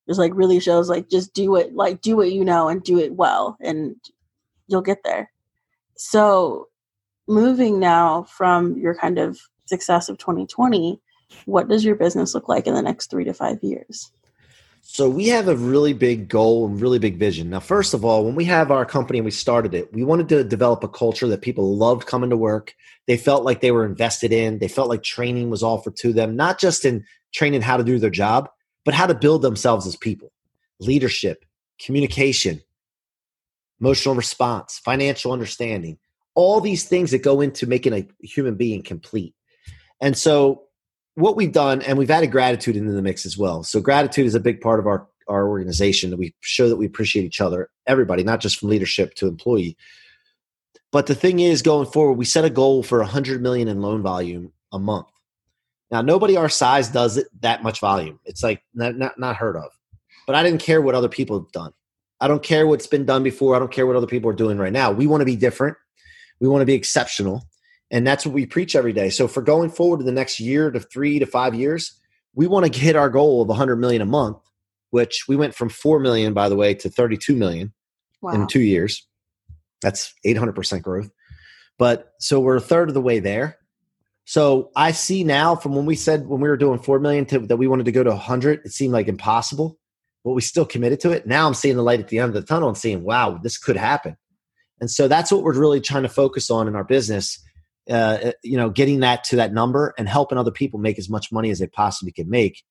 just 0.07 0.19
like 0.19 0.31
really 0.35 0.59
shows 0.59 0.89
like 0.89 1.09
just 1.09 1.33
do 1.33 1.55
it, 1.55 1.73
like 1.73 2.01
do 2.01 2.17
what 2.17 2.31
you 2.31 2.43
know 2.43 2.67
and 2.67 2.83
do 2.83 2.99
it 2.99 3.13
well 3.13 3.57
and 3.61 3.95
you'll 4.67 4.81
get 4.81 5.03
there. 5.03 5.31
So 5.95 6.67
moving 7.27 7.79
now 7.79 8.23
from 8.23 8.77
your 8.77 8.95
kind 8.95 9.19
of 9.19 9.39
success 9.65 10.09
of 10.09 10.17
2020, 10.17 10.99
what 11.45 11.69
does 11.69 11.85
your 11.85 11.95
business 11.95 12.33
look 12.33 12.49
like 12.49 12.67
in 12.67 12.73
the 12.73 12.81
next 12.81 13.09
three 13.09 13.23
to 13.23 13.33
five 13.33 13.63
years? 13.63 14.11
So 14.93 15.09
we 15.09 15.27
have 15.27 15.47
a 15.47 15.55
really 15.55 15.93
big 15.93 16.27
goal 16.27 16.67
and 16.67 16.81
really 16.81 16.99
big 16.99 17.15
vision. 17.15 17.49
Now, 17.49 17.61
first 17.61 17.93
of 17.93 18.03
all, 18.03 18.25
when 18.25 18.35
we 18.35 18.43
have 18.43 18.71
our 18.71 18.85
company 18.85 19.19
and 19.19 19.25
we 19.25 19.31
started 19.31 19.73
it, 19.73 19.93
we 19.93 20.03
wanted 20.03 20.27
to 20.27 20.43
develop 20.43 20.83
a 20.83 20.89
culture 20.89 21.29
that 21.29 21.41
people 21.41 21.77
loved 21.77 22.07
coming 22.07 22.29
to 22.29 22.35
work. 22.35 22.75
They 23.07 23.15
felt 23.15 23.45
like 23.45 23.61
they 23.61 23.71
were 23.71 23.85
invested 23.85 24.33
in. 24.33 24.59
They 24.59 24.67
felt 24.67 24.89
like 24.89 25.01
training 25.01 25.49
was 25.49 25.63
offered 25.63 25.95
to 25.99 26.11
them, 26.11 26.35
not 26.35 26.59
just 26.59 26.83
in 26.83 27.05
training 27.33 27.61
how 27.61 27.77
to 27.77 27.85
do 27.85 27.99
their 27.99 28.09
job, 28.09 28.49
but 28.83 28.93
how 28.93 29.07
to 29.07 29.13
build 29.13 29.43
themselves 29.43 29.87
as 29.87 29.95
people, 29.95 30.33
leadership, 30.81 31.45
communication, 31.79 32.61
emotional 33.79 34.15
response, 34.15 34.77
financial 34.77 35.31
understanding, 35.31 35.99
all 36.35 36.59
these 36.59 36.83
things 36.83 37.11
that 37.11 37.23
go 37.23 37.39
into 37.39 37.65
making 37.65 37.93
a 37.93 38.05
human 38.19 38.55
being 38.55 38.83
complete. 38.83 39.33
And 40.01 40.17
so 40.17 40.63
what 41.15 41.35
we've 41.35 41.51
done, 41.51 41.81
and 41.81 41.97
we've 41.97 42.11
added 42.11 42.31
gratitude 42.31 42.75
into 42.75 42.91
the 42.91 43.01
mix 43.01 43.25
as 43.25 43.37
well. 43.37 43.63
So 43.63 43.81
gratitude 43.81 44.25
is 44.25 44.35
a 44.35 44.39
big 44.39 44.61
part 44.61 44.79
of 44.79 44.87
our 44.87 45.07
our 45.27 45.47
organization 45.47 46.09
that 46.09 46.17
we 46.17 46.33
show 46.41 46.67
that 46.67 46.75
we 46.75 46.85
appreciate 46.85 47.23
each 47.23 47.39
other, 47.39 47.69
everybody, 47.87 48.23
not 48.23 48.41
just 48.41 48.59
from 48.59 48.69
leadership 48.69 49.13
to 49.15 49.27
employee. 49.27 49.77
But 50.91 51.07
the 51.07 51.15
thing 51.15 51.39
is, 51.39 51.61
going 51.61 51.89
forward, 51.89 52.13
we 52.13 52.25
set 52.25 52.43
a 52.43 52.49
goal 52.49 52.83
for 52.83 52.99
100 52.99 53.41
million 53.41 53.67
in 53.67 53.81
loan 53.81 54.01
volume 54.01 54.51
a 54.73 54.79
month. 54.79 55.07
Now, 55.89 56.01
nobody 56.01 56.35
our 56.37 56.49
size 56.49 56.89
does 56.89 57.17
it 57.17 57.27
that 57.41 57.63
much 57.63 57.79
volume. 57.79 58.19
It's 58.25 58.43
like 58.43 58.63
not, 58.73 58.97
not, 58.97 59.17
not 59.17 59.37
heard 59.37 59.55
of. 59.55 59.71
But 60.27 60.35
I 60.35 60.43
didn't 60.43 60.61
care 60.61 60.81
what 60.81 60.95
other 60.95 61.09
people 61.09 61.39
have 61.39 61.51
done. 61.51 61.71
I 62.19 62.27
don't 62.27 62.43
care 62.43 62.67
what's 62.67 62.87
been 62.87 63.05
done 63.05 63.23
before. 63.23 63.55
I 63.55 63.59
don't 63.59 63.71
care 63.71 63.87
what 63.87 63.95
other 63.95 64.07
people 64.07 64.29
are 64.29 64.35
doing 64.35 64.57
right 64.57 64.73
now. 64.73 64.91
We 64.91 65.07
want 65.07 65.21
to 65.21 65.25
be 65.25 65.35
different. 65.35 65.77
We 66.39 66.47
want 66.47 66.61
to 66.61 66.65
be 66.65 66.73
exceptional 66.73 67.43
and 67.91 68.07
that's 68.07 68.25
what 68.25 68.33
we 68.33 68.45
preach 68.45 68.75
every 68.75 68.93
day. 68.93 69.09
So 69.09 69.27
for 69.27 69.41
going 69.41 69.69
forward 69.69 69.99
to 69.99 70.05
the 70.05 70.11
next 70.11 70.39
year 70.39 70.71
to 70.71 70.79
three 70.79 71.19
to 71.19 71.25
five 71.25 71.53
years 71.53 71.97
we 72.33 72.47
want 72.47 72.71
to 72.71 72.79
hit 72.79 72.95
our 72.95 73.09
goal 73.09 73.41
of 73.41 73.49
100 73.49 73.75
million 73.75 74.01
a 74.01 74.05
month 74.05 74.37
which 74.91 75.23
we 75.27 75.35
went 75.35 75.55
from 75.55 75.69
4 75.69 75.99
million 75.99 76.33
by 76.33 76.49
the 76.49 76.55
way 76.55 76.73
to 76.75 76.89
32 76.89 77.35
million 77.35 77.73
wow. 78.21 78.33
in 78.33 78.47
two 78.47 78.61
years. 78.61 79.07
That's 79.81 80.13
800% 80.25 80.81
growth. 80.81 81.09
But 81.79 82.13
so 82.19 82.39
we're 82.39 82.57
a 82.57 82.61
third 82.61 82.89
of 82.89 82.93
the 82.93 83.01
way 83.01 83.19
there. 83.19 83.57
So 84.25 84.69
i 84.75 84.91
see 84.91 85.23
now 85.23 85.55
from 85.55 85.75
when 85.75 85.85
we 85.85 85.95
said 85.95 86.27
when 86.27 86.41
we 86.41 86.47
were 86.47 86.57
doing 86.57 86.79
4 86.79 86.99
million 86.99 87.25
to, 87.27 87.39
that 87.39 87.57
we 87.57 87.67
wanted 87.67 87.85
to 87.85 87.91
go 87.91 88.03
to 88.03 88.11
100 88.11 88.61
it 88.63 88.71
seemed 88.71 88.93
like 88.93 89.07
impossible 89.07 89.79
but 90.23 90.33
we 90.33 90.41
still 90.41 90.65
committed 90.65 90.99
to 90.99 91.11
it. 91.11 91.25
Now 91.25 91.47
i'm 91.47 91.55
seeing 91.55 91.75
the 91.75 91.83
light 91.83 91.99
at 91.99 92.09
the 92.09 92.19
end 92.19 92.29
of 92.29 92.35
the 92.35 92.47
tunnel 92.47 92.69
and 92.69 92.77
seeing 92.77 93.03
wow 93.03 93.39
this 93.41 93.57
could 93.57 93.77
happen. 93.77 94.15
And 94.79 94.89
so 94.91 95.07
that's 95.07 95.31
what 95.31 95.43
we're 95.43 95.59
really 95.59 95.81
trying 95.81 96.03
to 96.03 96.09
focus 96.09 96.51
on 96.51 96.67
in 96.67 96.75
our 96.75 96.83
business 96.83 97.43
uh, 97.89 97.93
uh, 97.93 98.31
you 98.43 98.57
know, 98.57 98.69
getting 98.69 98.99
that 98.99 99.23
to 99.25 99.35
that 99.37 99.53
number 99.53 99.93
and 99.97 100.07
helping 100.07 100.37
other 100.37 100.51
people 100.51 100.79
make 100.79 100.99
as 100.99 101.09
much 101.09 101.31
money 101.31 101.49
as 101.49 101.59
they 101.59 101.67
possibly 101.67 102.11
can 102.11 102.29
make. 102.29 102.63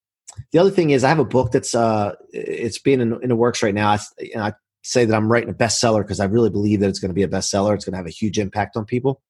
The 0.52 0.58
other 0.58 0.70
thing 0.70 0.90
is, 0.90 1.02
I 1.02 1.08
have 1.08 1.18
a 1.18 1.24
book 1.24 1.50
that's 1.50 1.74
uh, 1.74 2.14
it's 2.32 2.78
being 2.78 3.00
in, 3.00 3.20
in 3.22 3.28
the 3.28 3.36
works 3.36 3.62
right 3.62 3.74
now. 3.74 3.90
I, 3.90 3.98
you 4.20 4.36
know, 4.36 4.44
I 4.44 4.52
say 4.82 5.04
that 5.04 5.14
I'm 5.14 5.30
writing 5.30 5.50
a 5.50 5.54
bestseller 5.54 6.02
because 6.02 6.20
I 6.20 6.26
really 6.26 6.50
believe 6.50 6.80
that 6.80 6.88
it's 6.88 7.00
going 7.00 7.10
to 7.10 7.14
be 7.14 7.24
a 7.24 7.28
bestseller. 7.28 7.74
It's 7.74 7.84
going 7.84 7.92
to 7.92 7.98
have 7.98 8.06
a 8.06 8.10
huge 8.10 8.38
impact 8.38 8.76
on 8.76 8.84
people. 8.84 9.20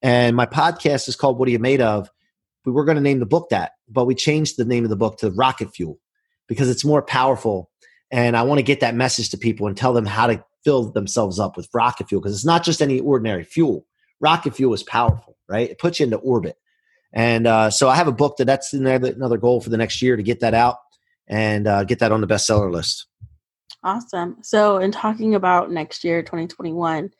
And 0.00 0.36
my 0.36 0.46
podcast 0.46 1.08
is 1.08 1.16
called 1.16 1.38
"What 1.38 1.48
Are 1.48 1.52
You 1.52 1.58
Made 1.58 1.80
Of." 1.80 2.08
We 2.64 2.72
were 2.72 2.84
going 2.84 2.96
to 2.96 3.02
name 3.02 3.18
the 3.18 3.26
book 3.26 3.48
that, 3.50 3.72
but 3.88 4.04
we 4.04 4.14
changed 4.14 4.56
the 4.56 4.64
name 4.64 4.84
of 4.84 4.90
the 4.90 4.96
book 4.96 5.18
to 5.18 5.30
Rocket 5.30 5.74
Fuel 5.74 5.98
because 6.46 6.68
it's 6.68 6.84
more 6.84 7.02
powerful. 7.02 7.70
And 8.10 8.36
I 8.36 8.42
want 8.42 8.58
to 8.58 8.64
get 8.64 8.80
that 8.80 8.94
message 8.94 9.30
to 9.30 9.38
people 9.38 9.66
and 9.66 9.76
tell 9.76 9.92
them 9.92 10.06
how 10.06 10.28
to 10.28 10.44
fill 10.64 10.90
themselves 10.90 11.38
up 11.38 11.56
with 11.56 11.68
rocket 11.72 12.08
fuel 12.08 12.20
because 12.20 12.34
it's 12.34 12.44
not 12.44 12.64
just 12.64 12.82
any 12.82 13.00
ordinary 13.00 13.44
fuel 13.44 13.86
rocket 14.20 14.54
fuel 14.54 14.74
is 14.74 14.82
powerful, 14.82 15.36
right? 15.48 15.70
It 15.70 15.78
puts 15.78 16.00
you 16.00 16.04
into 16.04 16.16
orbit. 16.18 16.56
And 17.12 17.46
uh, 17.46 17.70
so 17.70 17.88
I 17.88 17.94
have 17.94 18.08
a 18.08 18.12
book 18.12 18.36
that 18.36 18.44
that's 18.44 18.72
another 18.72 19.38
goal 19.38 19.60
for 19.60 19.70
the 19.70 19.76
next 19.76 20.02
year 20.02 20.16
to 20.16 20.22
get 20.22 20.40
that 20.40 20.54
out 20.54 20.76
and 21.26 21.66
uh, 21.66 21.84
get 21.84 22.00
that 22.00 22.12
on 22.12 22.20
the 22.20 22.26
bestseller 22.26 22.70
list. 22.70 23.06
Awesome. 23.82 24.36
So 24.42 24.78
in 24.78 24.92
talking 24.92 25.34
about 25.34 25.70
next 25.70 26.04
year, 26.04 26.22
2021, 26.22 27.10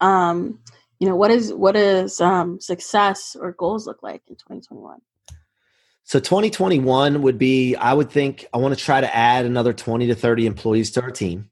um, 0.00 0.58
you 1.00 1.08
know, 1.08 1.16
what 1.16 1.30
is 1.30 1.52
what 1.52 1.76
is 1.76 2.20
um, 2.20 2.60
success 2.60 3.36
or 3.38 3.52
goals 3.52 3.86
look 3.86 4.02
like 4.02 4.22
in 4.28 4.36
2021? 4.36 5.00
So 6.04 6.20
2021 6.20 7.22
would 7.22 7.38
be, 7.38 7.74
I 7.76 7.92
would 7.94 8.10
think, 8.10 8.46
I 8.52 8.58
want 8.58 8.76
to 8.76 8.82
try 8.82 9.00
to 9.00 9.14
add 9.16 9.46
another 9.46 9.72
20 9.72 10.06
to 10.08 10.14
30 10.14 10.46
employees 10.46 10.90
to 10.92 11.02
our 11.02 11.10
team 11.10 11.50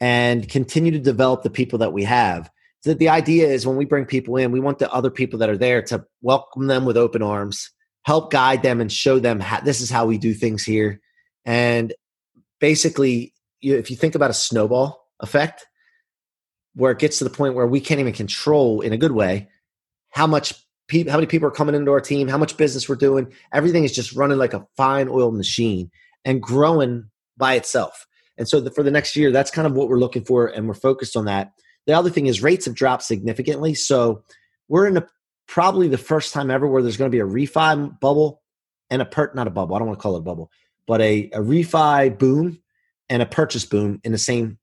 and 0.00 0.48
continue 0.48 0.92
to 0.92 0.98
develop 0.98 1.42
the 1.42 1.50
people 1.50 1.80
that 1.80 1.92
we 1.92 2.04
have 2.04 2.50
that 2.84 2.98
the 2.98 3.08
idea 3.08 3.46
is 3.46 3.66
when 3.66 3.76
we 3.76 3.84
bring 3.84 4.04
people 4.04 4.36
in, 4.36 4.52
we 4.52 4.60
want 4.60 4.78
the 4.78 4.92
other 4.92 5.10
people 5.10 5.38
that 5.38 5.50
are 5.50 5.58
there 5.58 5.82
to 5.82 6.04
welcome 6.22 6.66
them 6.66 6.84
with 6.84 6.96
open 6.96 7.22
arms, 7.22 7.70
help 8.04 8.30
guide 8.30 8.62
them, 8.62 8.80
and 8.80 8.90
show 8.90 9.18
them 9.18 9.40
how, 9.40 9.60
this 9.60 9.80
is 9.80 9.90
how 9.90 10.06
we 10.06 10.18
do 10.18 10.32
things 10.32 10.64
here. 10.64 11.00
And 11.44 11.92
basically, 12.58 13.34
you, 13.60 13.76
if 13.76 13.90
you 13.90 13.96
think 13.96 14.14
about 14.14 14.30
a 14.30 14.34
snowball 14.34 15.06
effect, 15.20 15.66
where 16.74 16.92
it 16.92 16.98
gets 16.98 17.18
to 17.18 17.24
the 17.24 17.30
point 17.30 17.54
where 17.54 17.66
we 17.66 17.80
can't 17.80 18.00
even 18.00 18.12
control 18.12 18.80
in 18.80 18.92
a 18.92 18.96
good 18.96 19.12
way 19.12 19.48
how 20.10 20.26
much 20.26 20.54
people, 20.88 21.10
how 21.10 21.18
many 21.18 21.26
people 21.26 21.48
are 21.48 21.52
coming 21.52 21.74
into 21.74 21.90
our 21.90 22.00
team, 22.00 22.28
how 22.28 22.38
much 22.38 22.56
business 22.56 22.88
we're 22.88 22.96
doing. 22.96 23.32
Everything 23.52 23.84
is 23.84 23.92
just 23.92 24.12
running 24.12 24.38
like 24.38 24.54
a 24.54 24.66
fine 24.76 25.08
oiled 25.08 25.36
machine 25.36 25.90
and 26.24 26.42
growing 26.42 27.08
by 27.36 27.54
itself. 27.54 28.06
And 28.36 28.48
so 28.48 28.60
the, 28.60 28.70
for 28.70 28.82
the 28.82 28.90
next 28.90 29.16
year, 29.16 29.30
that's 29.30 29.50
kind 29.50 29.66
of 29.66 29.74
what 29.74 29.88
we're 29.88 29.98
looking 29.98 30.24
for, 30.24 30.46
and 30.46 30.66
we're 30.66 30.74
focused 30.74 31.16
on 31.16 31.26
that. 31.26 31.52
The 31.86 31.92
other 31.92 32.10
thing 32.10 32.26
is 32.26 32.42
rates 32.42 32.66
have 32.66 32.74
dropped 32.74 33.02
significantly. 33.02 33.74
So 33.74 34.22
we're 34.68 34.86
in 34.86 34.96
a 34.96 35.06
probably 35.46 35.88
the 35.88 35.98
first 35.98 36.32
time 36.32 36.50
ever 36.50 36.66
where 36.66 36.82
there's 36.82 36.96
going 36.96 37.10
to 37.10 37.14
be 37.14 37.20
a 37.20 37.26
refi 37.26 37.98
bubble 38.00 38.42
and 38.90 39.02
a 39.02 39.04
per 39.04 39.32
not 39.34 39.46
a 39.46 39.50
bubble. 39.50 39.74
I 39.74 39.78
don't 39.78 39.88
want 39.88 39.98
to 39.98 40.02
call 40.02 40.16
it 40.16 40.20
a 40.20 40.22
bubble, 40.22 40.50
but 40.86 41.00
a, 41.00 41.30
a 41.32 41.40
refi 41.40 42.16
boom 42.18 42.60
and 43.08 43.22
a 43.22 43.26
purchase 43.26 43.64
boom 43.64 44.00
in 44.04 44.12
the 44.12 44.18
same 44.18 44.58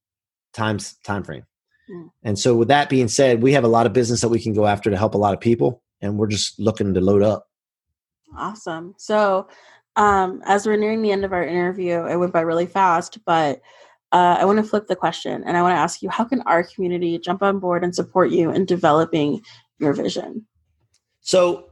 times 0.53 0.95
time 1.03 1.23
frame. 1.23 1.43
Mm. 1.89 2.10
And 2.23 2.39
so 2.39 2.56
with 2.56 2.69
that 2.69 2.89
being 2.89 3.08
said, 3.08 3.41
we 3.41 3.53
have 3.53 3.63
a 3.63 3.69
lot 3.69 3.86
of 3.86 3.93
business 3.93 4.21
that 4.21 4.30
we 4.30 4.41
can 4.41 4.53
go 4.53 4.65
after 4.65 4.89
to 4.89 4.97
help 4.97 5.13
a 5.13 5.17
lot 5.17 5.34
of 5.34 5.39
people 5.39 5.84
and 6.01 6.17
we're 6.17 6.27
just 6.27 6.60
looking 6.60 6.93
to 6.93 7.01
load 7.01 7.23
up. 7.23 7.47
Awesome. 8.36 8.93
So 8.97 9.47
um, 9.95 10.41
as 10.45 10.65
we're 10.65 10.77
nearing 10.77 11.01
the 11.01 11.12
end 11.12 11.25
of 11.25 11.34
our 11.34 11.43
interview, 11.43 12.06
it 12.06 12.17
went 12.17 12.34
by 12.34 12.41
really 12.41 12.65
fast, 12.65 13.17
but 13.25 13.62
uh, 14.12 14.38
I 14.39 14.46
want 14.46 14.58
to 14.58 14.63
flip 14.63 14.88
the 14.88 14.96
question 14.96 15.43
and 15.46 15.58
I 15.58 15.62
want 15.62 15.74
to 15.74 15.80
ask 15.80 16.02
you 16.02 16.10
how 16.10 16.24
can 16.24 16.41
our 16.43 16.63
community 16.63 17.17
jump 17.20 17.41
on 17.41 17.60
board 17.60 17.84
and 17.84 17.93
support 17.93 18.32
you 18.32 18.52
in 18.52 18.65
developing 18.65 19.41
your 19.80 19.93
vision? 19.93 20.46
So, 21.22 21.65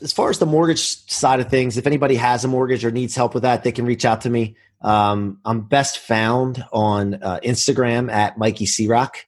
as 0.00 0.12
far 0.12 0.30
as 0.30 0.38
the 0.38 0.46
mortgage 0.46 0.80
side 1.10 1.38
of 1.38 1.48
things, 1.48 1.76
if 1.76 1.86
anybody 1.86 2.16
has 2.16 2.44
a 2.44 2.48
mortgage 2.48 2.84
or 2.84 2.90
needs 2.90 3.14
help 3.14 3.34
with 3.34 3.44
that, 3.44 3.62
they 3.62 3.70
can 3.70 3.86
reach 3.86 4.04
out 4.04 4.20
to 4.22 4.30
me. 4.30 4.56
Um, 4.80 5.38
I'm 5.44 5.60
best 5.60 5.98
found 5.98 6.64
on 6.72 7.14
uh, 7.22 7.38
Instagram 7.44 8.10
at 8.10 8.36
Mikey 8.36 8.66
Croc 8.86 9.18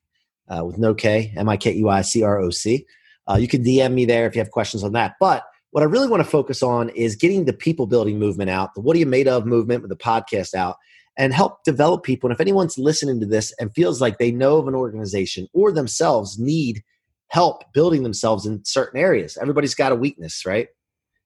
uh, 0.49 0.65
with 0.65 0.79
no 0.79 0.95
K, 0.95 1.33
M 1.37 1.49
I 1.49 1.57
K 1.57 1.75
E 1.75 1.85
Y 1.85 2.03
C 2.03 2.23
R 2.23 2.39
O 2.41 2.51
C. 2.51 2.87
Uh, 3.29 3.37
you 3.37 3.47
can 3.49 3.63
DM 3.63 3.93
me 3.93 4.05
there 4.05 4.27
if 4.27 4.35
you 4.35 4.41
have 4.41 4.51
questions 4.51 4.83
on 4.83 4.93
that. 4.93 5.15
But 5.21 5.45
what 5.71 5.83
I 5.83 5.87
really 5.87 6.09
want 6.09 6.23
to 6.23 6.29
focus 6.29 6.63
on 6.63 6.89
is 6.91 7.17
getting 7.17 7.45
the 7.45 7.53
people 7.53 7.87
building 7.87 8.19
movement 8.19 8.51
out, 8.51 8.75
the 8.75 8.81
What 8.81 8.97
Are 8.97 8.99
You 9.01 9.07
Made 9.07 9.29
Of 9.29 9.47
movement 9.47 9.83
with 9.83 9.91
the 9.91 9.97
podcast 9.97 10.55
out, 10.55 10.77
and 11.17 11.33
help 11.33 11.63
develop 11.65 12.03
people. 12.03 12.29
And 12.29 12.35
if 12.35 12.41
anyone's 12.41 12.79
listening 12.79 13.21
to 13.21 13.27
this 13.27 13.53
and 13.59 13.75
feels 13.75 14.01
like 14.01 14.19
they 14.19 14.33
know 14.33 14.57
of 14.57 14.69
an 14.69 14.75
organization 14.75 15.49
or 15.53 15.71
themselves 15.73 16.39
need 16.39 16.83
help 17.29 17.73
building 17.73 18.03
themselves 18.03 18.47
in 18.47 18.65
certain 18.65 19.01
areas, 19.01 19.39
everybody's 19.41 19.75
got 19.75 19.93
a 19.93 19.97
weakness, 19.97 20.45
right? 20.45 20.69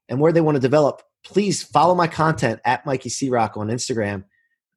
And 0.09 0.21
where 0.21 0.33
they 0.33 0.41
want 0.41 0.57
to 0.57 0.61
develop, 0.61 1.03
please 1.25 1.63
follow 1.63 1.95
my 1.95 2.07
content 2.07 2.61
at 2.65 2.85
Mikey 2.87 3.09
C 3.09 3.31
Rock 3.31 3.57
on 3.57 3.69
Instagram. 3.69 4.25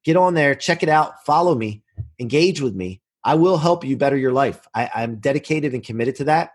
Get 0.04 0.16
on 0.16 0.34
there, 0.34 0.54
check 0.54 0.82
it 0.82 0.88
out, 0.88 1.24
follow 1.24 1.54
me, 1.54 1.82
engage 2.18 2.60
with 2.60 2.74
me. 2.74 3.00
I 3.24 3.34
will 3.34 3.56
help 3.56 3.84
you 3.84 3.96
better 3.96 4.16
your 4.16 4.32
life. 4.32 4.66
I, 4.74 4.90
I'm 4.94 5.16
dedicated 5.16 5.74
and 5.74 5.84
committed 5.84 6.16
to 6.16 6.24
that. 6.24 6.50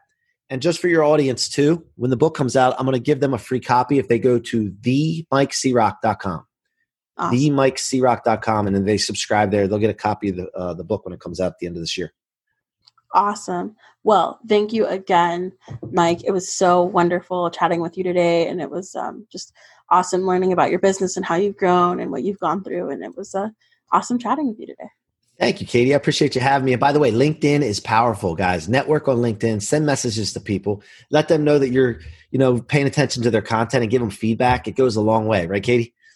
And 0.49 0.61
just 0.61 0.79
for 0.79 0.87
your 0.87 1.03
audience 1.03 1.49
too, 1.49 1.85
when 1.95 2.09
the 2.09 2.17
book 2.17 2.35
comes 2.35 2.55
out, 2.55 2.75
I'm 2.77 2.85
going 2.85 2.93
to 2.93 3.03
give 3.03 3.19
them 3.19 3.33
a 3.33 3.37
free 3.37 3.59
copy 3.59 3.99
if 3.99 4.07
they 4.07 4.19
go 4.19 4.39
to 4.39 4.71
themikecroc.com. 4.81 6.45
Awesome. 7.17 7.37
Themikecroc.com 7.37 8.67
and 8.67 8.75
then 8.75 8.85
they 8.85 8.97
subscribe 8.97 9.51
there. 9.51 9.67
They'll 9.67 9.79
get 9.79 9.89
a 9.89 9.95
copy 9.95 10.29
of 10.29 10.35
the, 10.35 10.51
uh, 10.51 10.73
the 10.73 10.83
book 10.83 11.05
when 11.05 11.13
it 11.13 11.19
comes 11.19 11.39
out 11.39 11.53
at 11.53 11.59
the 11.59 11.67
end 11.67 11.75
of 11.75 11.81
this 11.81 11.97
year. 11.97 12.13
Awesome. 13.13 13.75
Well, 14.03 14.39
thank 14.47 14.73
you 14.73 14.85
again, 14.85 15.53
Mike. 15.91 16.23
It 16.23 16.31
was 16.31 16.51
so 16.51 16.83
wonderful 16.83 17.49
chatting 17.49 17.81
with 17.81 17.97
you 17.97 18.03
today. 18.03 18.47
And 18.47 18.61
it 18.61 18.69
was 18.69 18.95
um, 18.95 19.25
just 19.31 19.53
awesome 19.89 20.21
learning 20.21 20.53
about 20.53 20.69
your 20.69 20.79
business 20.79 21.17
and 21.17 21.25
how 21.25 21.35
you've 21.35 21.57
grown 21.57 21.99
and 21.99 22.11
what 22.11 22.23
you've 22.23 22.39
gone 22.39 22.63
through. 22.63 22.89
And 22.89 23.03
it 23.03 23.15
was 23.17 23.33
uh, 23.33 23.49
awesome 23.91 24.19
chatting 24.19 24.47
with 24.47 24.59
you 24.59 24.67
today. 24.67 24.89
Thank 25.39 25.61
you, 25.61 25.67
Katie. 25.67 25.93
I 25.93 25.97
appreciate 25.97 26.33
you 26.33 26.41
having 26.41 26.65
me. 26.65 26.73
And 26.73 26.79
by 26.79 26.91
the 26.91 26.99
way, 26.99 27.11
LinkedIn 27.11 27.61
is 27.61 27.79
powerful, 27.79 28.33
guys. 28.33 28.67
Network 28.67 29.07
on 29.07 29.17
LinkedIn, 29.17 29.61
send 29.61 29.85
messages 29.85 30.33
to 30.33 30.39
people, 30.39 30.81
let 31.11 31.27
them 31.27 31.43
know 31.43 31.59
that 31.59 31.69
you're, 31.69 31.99
you 32.31 32.39
know, 32.39 32.59
paying 32.59 32.87
attention 32.87 33.21
to 33.21 33.29
their 33.29 33.43
content 33.43 33.83
and 33.83 33.91
give 33.91 34.01
them 34.01 34.09
feedback. 34.09 34.67
It 34.67 34.71
goes 34.71 34.95
a 34.95 35.01
long 35.01 35.27
way, 35.27 35.45
right, 35.45 35.61
Katie? 35.61 35.93